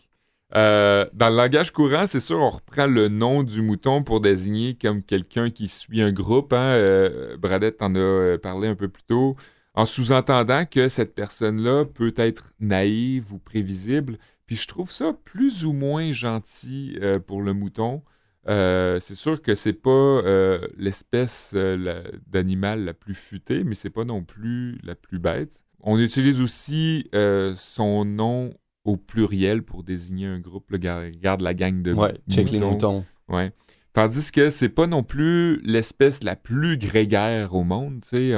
[0.55, 4.75] Euh, dans le langage courant, c'est sûr, on reprend le nom du mouton pour désigner
[4.75, 6.53] comme quelqu'un qui suit un groupe.
[6.53, 6.75] Hein?
[6.77, 9.35] Euh, Bradette en a euh, parlé un peu plus tôt,
[9.73, 14.19] en sous-entendant que cette personne-là peut être naïve ou prévisible.
[14.45, 18.03] Puis je trouve ça plus ou moins gentil euh, pour le mouton.
[18.49, 23.89] Euh, c'est sûr que c'est pas euh, l'espèce euh, d'animal la plus futée, mais c'est
[23.89, 25.63] pas non plus la plus bête.
[25.81, 27.09] On utilise aussi
[27.55, 28.53] son nom
[28.85, 30.69] au pluriel pour désigner un groupe.
[30.71, 33.05] Là, regarde, la gang de Ouais, check les moutons.
[33.29, 33.51] Ouais.
[33.93, 38.01] Tandis que c'est pas non plus l'espèce la plus grégaire au monde.
[38.07, 38.31] Tu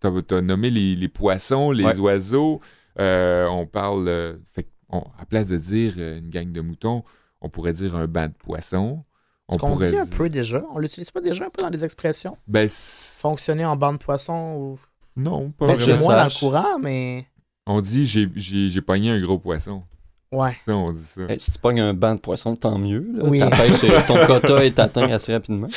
[0.00, 1.98] t'as, t'as nommé les, les poissons, les Ouais.
[1.98, 2.60] oiseaux.
[2.98, 4.38] On parle.
[4.52, 7.04] fait on- à place de dire une gang de moutons,
[7.40, 9.04] on pourrait dire un banc de poissons.
[9.48, 10.62] On Ce qu'on pourrait dit un dire- peu déjà.
[10.74, 12.36] On l'utilise pas déjà un peu dans les expressions?
[12.46, 14.78] Ben, c'est- Fonctionner en bande de poisson ou.
[15.16, 15.96] Non, pas Ben, vraiment.
[15.96, 17.26] c'est moins dans le courant, mais.
[17.66, 19.82] On dit j'ai, j'ai, j'ai pogné un gros poisson.
[20.30, 20.52] Ouais.
[20.64, 21.22] Ça, on dit ça.
[21.28, 23.06] Hey, si tu pognes un banc de poisson, tant mieux.
[23.14, 23.24] là.
[23.24, 23.38] Oui.
[23.40, 25.68] Ta pêche est- ton quota est atteint assez rapidement.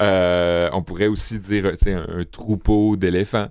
[0.00, 3.48] Euh, on pourrait aussi dire un, un troupeau d'éléphants.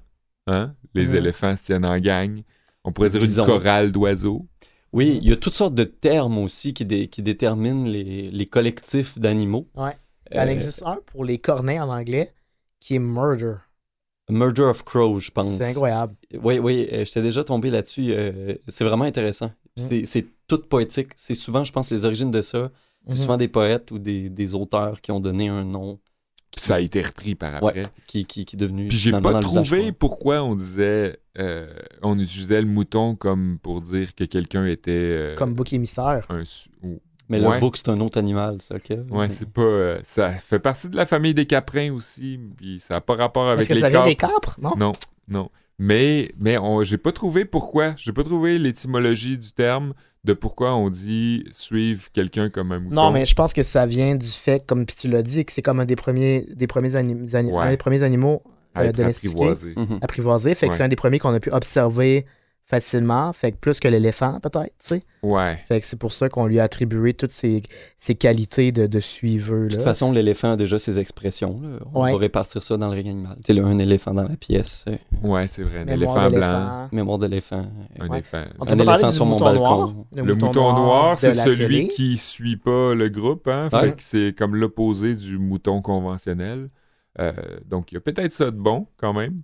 [0.47, 0.73] Hein?
[0.93, 1.15] Les Mhm.
[1.15, 2.41] éléphants se tiennent en gang.
[2.83, 3.41] On pourrait dire Bison.
[3.43, 4.45] une chorale d'oiseaux.
[4.95, 8.45] Oui, il y a toutes sortes de termes aussi qui, dé- qui déterminent les, les
[8.45, 9.67] collectifs d'animaux.
[9.75, 9.91] Ouais.
[10.33, 12.33] Euh, Il en existe un pour les cornets en anglais
[12.79, 13.55] qui est murder.
[14.29, 15.57] Murder of Crows, je pense.
[15.57, 16.15] C'est incroyable.
[16.41, 18.07] Oui, oui, euh, j'étais déjà tombé là-dessus.
[18.11, 19.51] euh, c'est vraiment intéressant.
[19.77, 20.05] Mm.
[20.05, 21.09] C'est tout poétique.
[21.15, 22.71] C'est souvent, je pense, les origines de ça.
[23.07, 23.21] C'est Mhm.
[23.21, 25.99] souvent des poètes ou des, des auteurs qui ont donné un nom
[26.57, 27.87] ça a été repris par après.
[28.07, 28.87] qui, qui, qui est devenu.
[28.87, 31.67] Puis j'ai pas trouvé pourquoi on disait euh,
[32.01, 36.25] on utilisait le mouton comme pour dire que quelqu'un était euh, Comme bouc émissaire.
[36.29, 36.43] un
[36.83, 37.55] ou- Mais Ouais.
[37.55, 38.75] le bouc, c'est un autre animal, ça.
[38.75, 38.97] ok?
[39.09, 42.97] Ouais, c'est pas euh, ça fait partie de la famille des caprins aussi, puis ça
[42.97, 44.07] a pas rapport avec Est-ce que les ça vient capres.
[44.09, 44.59] des capres?
[44.61, 44.73] Non?
[44.77, 44.91] Non,
[45.27, 45.49] non.
[45.78, 50.76] Mais mais on j'ai pas trouvé pourquoi, j'ai pas trouvé l'étymologie du terme de pourquoi
[50.76, 52.95] on dit suivre quelqu'un comme un mouton.
[52.95, 55.51] Non, mais je pense que ça vient du fait, comme puis tu l'as dit, que
[55.51, 57.65] c'est comme un des premiers, des premiers, anim- ani- Ouais.
[57.65, 58.41] un des premiers animaux
[58.73, 59.73] à euh, domestiqués, apprivoisé.
[59.76, 59.99] Mhm.
[60.01, 60.55] apprivoisés.
[60.55, 60.78] Fait que Ouais.
[60.78, 62.26] c'est un des premiers qu'on a pu observer
[62.68, 63.32] facilement.
[63.34, 64.99] Fait que plus que l'éléphant, peut-être, tu sais.
[65.22, 65.57] Ouais.
[65.68, 67.61] Fait que c'est pour ça qu'on lui a attribué toutes ces,
[67.97, 69.68] ces qualités de, de suiveux.
[69.68, 71.59] De toute façon, l'éléphant a déjà ses expressions.
[71.61, 71.78] là.
[71.93, 72.11] On Ouais.
[72.11, 73.38] va répartir ça dans le règne animal.
[73.45, 76.89] Tu sais, un éléphant dans la pièce, euh, Ouais, c'est vrai, un Mémoire éléphant blanc,
[76.91, 77.57] mémoire d'éléphant.
[77.59, 78.18] euh, un Ouais.
[78.18, 78.43] éléphant.
[78.59, 79.61] On Un peut éléphant du sur mon mouton balcon.
[79.61, 79.93] noir?
[80.16, 81.88] Le mouton noir, c'est celui télé.
[81.89, 83.70] qui suit pas le groupe, hein?
[83.72, 83.80] Ouais.
[83.82, 86.70] Fait que c'est comme l'opposé du mouton conventionnel.
[87.20, 87.32] Euh,
[87.66, 89.38] donc, il y a peut-être ça de bon, quand même.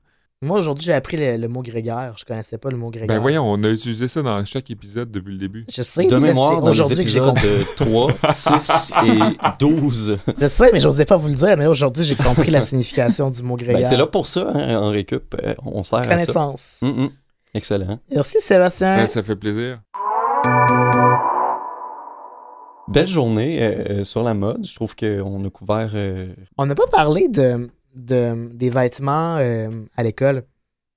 [0.44, 2.16] Moi, aujourd'hui, j'ai appris le, le mot grégaire.
[2.18, 3.08] Je connaissais pas le mot grégaire.
[3.16, 5.66] Ben voyons, on a utilisé ça dans chaque épisode depuis le début.
[5.72, 7.48] Je sais, De mais mémoire, aujourd'hui que j'ai compris.
[7.48, 9.20] de 3, 6 et
[9.60, 10.18] 12.
[10.40, 11.56] Je sais, mais j'osais pas vous le dire.
[11.60, 13.86] Mais aujourd'hui, j'ai compris la signification du mot Ben, grégaire.
[13.86, 15.36] c'est là pour ça, hein, en récup.
[15.44, 16.10] euh, on sert à ça.
[16.10, 16.80] Connaissance.
[16.82, 17.10] Mm, mm.
[17.54, 18.00] Excellent.
[18.12, 18.96] Merci, Sébastien.
[18.96, 19.80] Ben, ça fait plaisir.
[22.88, 24.66] Belle journée euh, sur la mode.
[24.66, 25.92] Je trouve qu'on a couvert.
[25.94, 30.44] euh, On n'a pas parlé de, de- des vêtements euh, à l'école.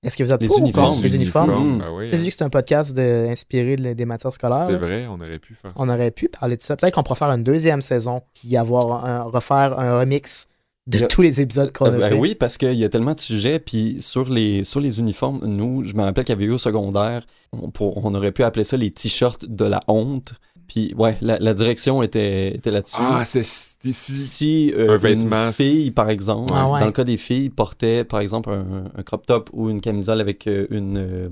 [0.03, 1.03] Est-ce que vous êtes Les pour uniformes.
[1.03, 1.51] les uniformes?
[1.77, 1.79] Mm.
[1.79, 4.67] ben oui, Tu sais, vu que c'est un podcast de, inspiré de- des matières scolaires,
[4.69, 5.77] c'est vrai, on aurait pu faire ça.
[5.79, 6.77] on aurait pu parler de ça.
[6.77, 10.47] Peut-être qu'on pourrait faire une deuxième saison qui avoir un, refaire un remix
[10.87, 12.19] de tous les épisodes qu'on a ben fait.
[12.19, 13.59] oui, parce qu'il y a tellement de sujets.
[13.59, 16.59] Puis sur les, sur les uniformes, nous, je me rappelle qu'il y avait eu au
[16.59, 17.25] secondaire,
[17.55, 20.35] on, pour- on aurait pu appeler ça les t-shirts de la honte.
[20.69, 22.97] Puis ouais, la, la direction était, était là-dessus.
[22.99, 26.81] Ah, c'est si, si- si euh, un vêtement, une fille, par exemple, Ah ouais.
[26.81, 30.21] dans le cas des filles, portait par exemple un, un crop top ou une camisole
[30.21, 31.29] avec euh, une euh,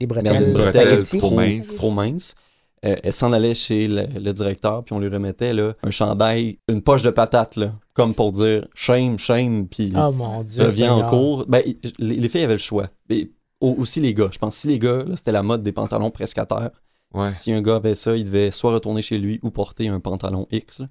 [0.00, 1.76] Les merde, bretelles, une bretelle trop trop mince.
[1.76, 2.34] trop mince,
[2.84, 6.58] euh, elle s'en allait chez le, le directeur, puis on lui remettait là, un chandail,
[6.68, 10.64] une poche de patates, là, comme pour dire shame, shame, puis Oh mon Dieu.
[10.64, 11.44] reviens en cours.
[11.46, 11.62] Ben,
[11.98, 12.88] les, les filles avaient le choix.
[13.10, 14.30] Et au- aussi les gars.
[14.32, 16.70] Je pense que si les gars, là, c'était la mode des pantalons presque à terre.
[17.14, 17.30] Ouais.
[17.30, 20.46] Si un gars avait ça, il devait soit retourner chez lui ou porter un pantalon
[20.50, 20.80] X.
[20.80, 20.88] là.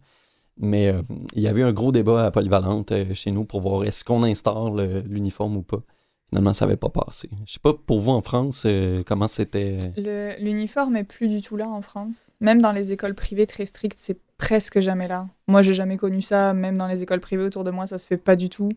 [0.58, 1.02] Mais euh,
[1.36, 4.24] il y avait un gros débat à Polyvalente euh, chez nous pour voir est-ce qu'on
[4.24, 5.82] instaure l'uniforme ou pas.
[6.30, 7.30] Finalement, ça n'avait pas passé.
[7.46, 9.92] Je sais pas pour vous en France euh, comment c'était.
[10.40, 12.32] L'uniforme est plus du tout là en France.
[12.40, 15.28] Même dans les écoles privées très strictes, c'est presque jamais là.
[15.48, 16.54] Moi, j'ai jamais connu ça.
[16.54, 18.70] Même dans les écoles privées autour de moi, ça se fait pas du tout.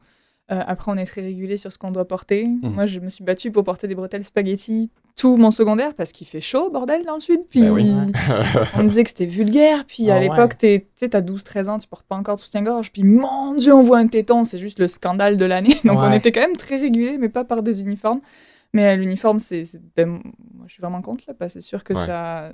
[0.51, 2.49] Euh, après, on est très régulé sur ce qu'on doit porter.
[2.63, 6.27] Moi, je me suis battue pour porter des bretelles spaghetti tout mon secondaire parce qu'il
[6.27, 7.41] fait chaud, bordel, dans le sud.
[7.49, 7.93] Puis Ben oui.
[8.77, 9.85] on disait que c'était vulgaire.
[9.87, 10.29] Puis Ah à ouais.
[10.29, 12.91] l'époque, t'es- tu sais, t'as 12-13 ans, tu portes pas encore de soutien-gorge.
[12.93, 14.45] Puis mon Dieu, on voit un téton.
[14.45, 15.79] C'est juste le scandale de l'année.
[15.85, 16.17] Donc on Ouais.
[16.17, 18.21] était quand même très régulé, mais pas par des uniformes.
[18.73, 19.65] Mais euh, l'uniforme, c'est.
[19.65, 22.07] c'est- ben, moi, je suis vraiment contre là, parce que c'est sûr que Ouais.
[22.07, 22.51] ça.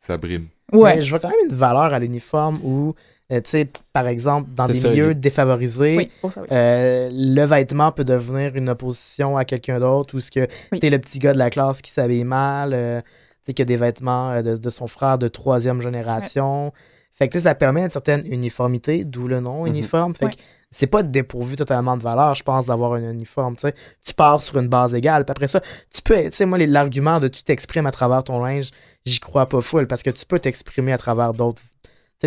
[0.00, 0.46] Ça brime.
[0.72, 0.96] Ouais.
[0.96, 2.94] Mais je vois quand même une valeur à l'uniforme où,
[3.32, 6.48] euh, tu sais, par exemple, dans des ça, milieux défavorisés, Oui, pour ça, oui.
[6.52, 10.80] euh, le vêtement peut devenir une opposition à quelqu'un d'autre ou ce que Oui.
[10.80, 13.06] t'es le petit gars de la classe qui s'habille mal, euh, tu
[13.46, 16.72] sais, qui a des vêtements euh, de, de son frère de troisième génération.
[17.14, 19.66] Fait que tu sais, ça permet une certaine uniformité, d'où le nom Mhm.
[19.68, 20.14] uniforme.
[20.14, 20.30] Fait Ouais.
[20.32, 20.36] que
[20.72, 23.56] c'est pas dépourvu totalement de valeur, je pense, d'avoir un uniforme.
[23.56, 23.74] Tu sais,
[24.06, 25.24] tu pars sur une base égale.
[25.24, 25.60] Puis après ça,
[25.92, 28.70] tu peux, tu sais, moi, les- l'argument de tu t'exprimes à travers ton linge,
[29.04, 31.60] j'y crois pas full parce que tu peux t'exprimer à travers d'autres.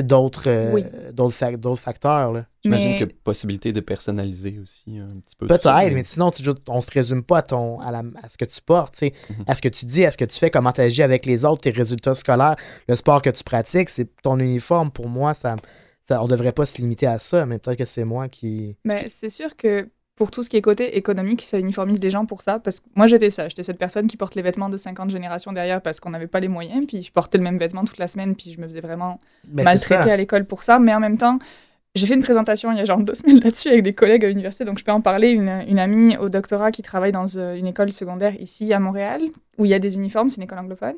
[0.01, 0.83] D'autres euh, Oui.
[1.13, 2.31] d'autres fac- d'autres facteurs.
[2.31, 2.45] là.
[2.63, 5.45] J'imagine Mais- qu'il y a possibilité de personnaliser aussi un petit peu.
[5.47, 8.45] Peut-être, mais sinon, tu, on se résume pas à, ton, à, la- à ce que
[8.45, 9.43] tu portes, tu sais, Mhm.
[9.47, 11.45] à ce que tu dis, à ce que tu fais, comment tu agis avec les
[11.45, 12.55] autres, tes résultats scolaires,
[12.89, 14.89] le sport que tu pratiques, c'est ton uniforme.
[14.89, 15.55] Pour moi, ça,
[16.07, 18.75] ça, on devrait pas se limiter à ça, mais peut-être que c'est moi qui.
[18.85, 22.25] Mais c'est sûr que pour tout ce qui est côté économique, ça uniformise les gens
[22.25, 22.59] pour ça.
[22.59, 23.47] Parce que moi, j'étais ça.
[23.49, 26.39] J'étais cette personne qui porte les vêtements de 50 générations derrière parce qu'on n'avait pas
[26.39, 26.85] les moyens.
[26.87, 28.35] Puis je portais le même vêtement toute la semaine.
[28.35, 30.77] Puis je me faisais vraiment Ben, maltraiter à l'école pour ça.
[30.77, 31.39] Mais en même temps,
[31.95, 34.27] j'ai fait une présentation il y a genre deux semaines là-dessus avec des collègues à
[34.27, 34.65] l'université.
[34.65, 35.31] Donc je peux en parler.
[35.31, 39.21] Une, une amie au doctorat qui travaille dans euh, une école secondaire ici à Montréal
[39.57, 40.29] où il y a des uniformes.
[40.29, 40.95] C'est une école anglophone.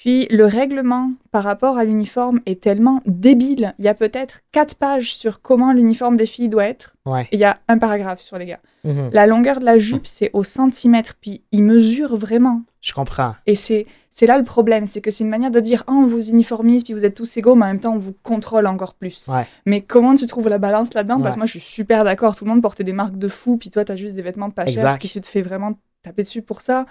[0.00, 3.74] Puis le règlement par rapport à l'uniforme est tellement débile.
[3.78, 6.96] Il y a peut-être quatre pages sur comment l'uniforme des filles doit être.
[7.04, 7.24] Ouais.
[7.32, 8.60] Et il y a un paragraphe sur les gars.
[8.84, 9.10] Mhm.
[9.12, 11.16] La longueur de la jupe, c'est au centimètre.
[11.20, 12.62] Puis ils mesurent vraiment.
[12.80, 13.34] Je comprends.
[13.46, 13.86] Et c'est
[14.22, 16.94] là le problème, c'est que c'est une manière de dire ah on vous uniformise puis
[16.94, 19.28] vous êtes tous égaux, mais en même temps on vous contrôle encore plus.
[19.28, 19.46] Ouais.
[19.66, 21.20] Mais comment tu trouves la balance là-dedans?
[21.20, 23.58] Parce que moi je suis super d'accord, tout le monde portait des marques de fou,
[23.58, 26.40] puis toi t'as juste des vêtements pas chers, puis tu te fais vraiment taper dessus
[26.40, 26.86] pour ça.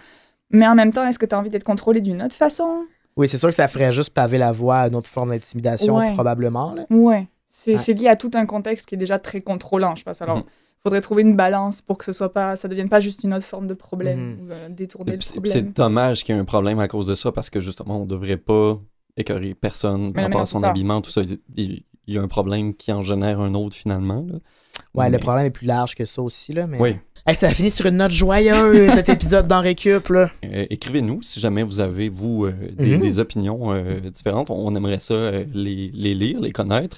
[0.52, 2.86] Mais en même temps, est-ce que tu as envie d'être contrôlé d'une autre façon?
[3.20, 5.98] Oui, c'est sûr que ça ferait juste paver la voie à une autre forme d'intimidation,
[5.98, 6.14] Ouais.
[6.14, 6.74] probablement.
[6.90, 7.28] Ouais.
[7.50, 7.94] C'est Ouais.
[7.94, 10.22] lié à tout un contexte qui est déjà très contrôlant, je pense.
[10.22, 10.44] Alors, Mhm.
[10.82, 13.44] faudrait trouver une balance pour que ce soit pas, ça devienne pas juste une autre
[13.46, 14.40] forme de problème Mhm.
[14.48, 15.54] ou euh, détourner Puis le C'est problème.
[15.54, 18.06] c'est dommage qu'il y ait un problème à cause de ça parce que justement, on
[18.06, 18.80] devrait pas
[19.18, 20.70] écœurer personne par rapport à son ça.
[20.70, 21.22] habillement, tout ça.
[21.22, 24.26] Il- Il il y a un problème qui en génère un autre finalement.
[24.28, 24.40] là.
[24.96, 26.54] Ouais, Mais- le problème est plus large que ça aussi.
[26.54, 26.80] Là, mais...
[26.82, 26.96] Oui.
[27.30, 30.10] Hey, ça a fini sur une note joyeuse, cet épisode dans Récup.
[30.10, 30.32] Là.
[30.46, 33.02] Euh, Écrivez-nous si jamais vous avez, vous, euh, des, Mhm.
[33.02, 34.50] des opinions euh, différentes.
[34.50, 36.98] On aimerait ça euh, les, les lire, les connaître.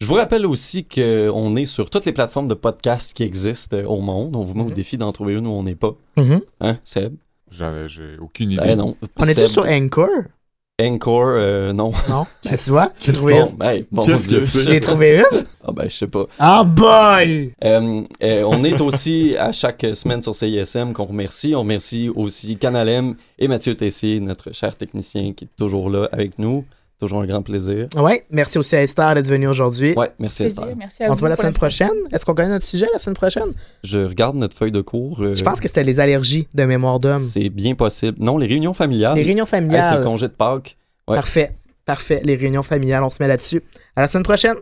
[0.00, 4.00] Je vous rappelle aussi qu'on est sur toutes les plateformes de podcasts qui existent au
[4.00, 4.36] monde.
[4.36, 4.74] On vous met au Mhm.
[4.74, 5.96] défi d'en trouver une où on n'est pas.
[6.16, 6.40] Mhm.
[6.60, 7.14] Hein, Seb?
[7.50, 8.62] J'avais j'ai aucune idée.
[8.62, 8.96] Ben non.
[9.16, 10.06] On est tous sur Anchor?
[10.80, 11.90] Encore, euh, non.
[12.08, 12.24] Non?
[12.44, 12.92] Ben, tu vois?
[13.00, 13.40] J'ai qu'est-ce trouvé une.
[13.40, 14.70] Bon, ben, bon Qu'est-ce que c'est?
[14.70, 15.44] J'ai trouvé une?
[15.64, 16.26] Ah ben, je sais pas.
[16.38, 17.52] Ah boy!
[17.64, 21.54] Euh, euh, on est aussi à chaque semaine sur CISM qu'on remercie.
[21.56, 26.08] On remercie aussi Canal M et Mathieu Tessier, notre cher technicien qui est toujours là
[26.12, 26.64] avec nous.
[26.98, 27.86] Toujours un grand plaisir.
[27.96, 29.94] Ouais, merci aussi à Esther d'être venue aujourd'hui.
[29.96, 30.76] Ouais, merci Plaisir, Esther.
[30.76, 31.92] Merci à On se voit la semaine prochaine.
[32.12, 33.52] Est-ce qu'on gagne notre sujet la semaine prochaine?
[33.84, 35.20] Je regarde notre feuille de cours.
[35.22, 37.18] euh, Je pense que c'était les allergies de mémoire d'homme.
[37.18, 38.18] c'est bien possible.
[38.20, 39.14] Non, les réunions familiales.
[39.14, 40.04] Les réunions Hey, c'est le familiales.
[40.04, 40.76] congé de Pâques.
[41.06, 41.14] ouais.
[41.16, 41.52] Parfait.
[41.84, 42.20] Parfait.
[42.24, 43.62] Les réunions familiales, on se met là-dessus.
[43.96, 44.56] À la semaine prochaine.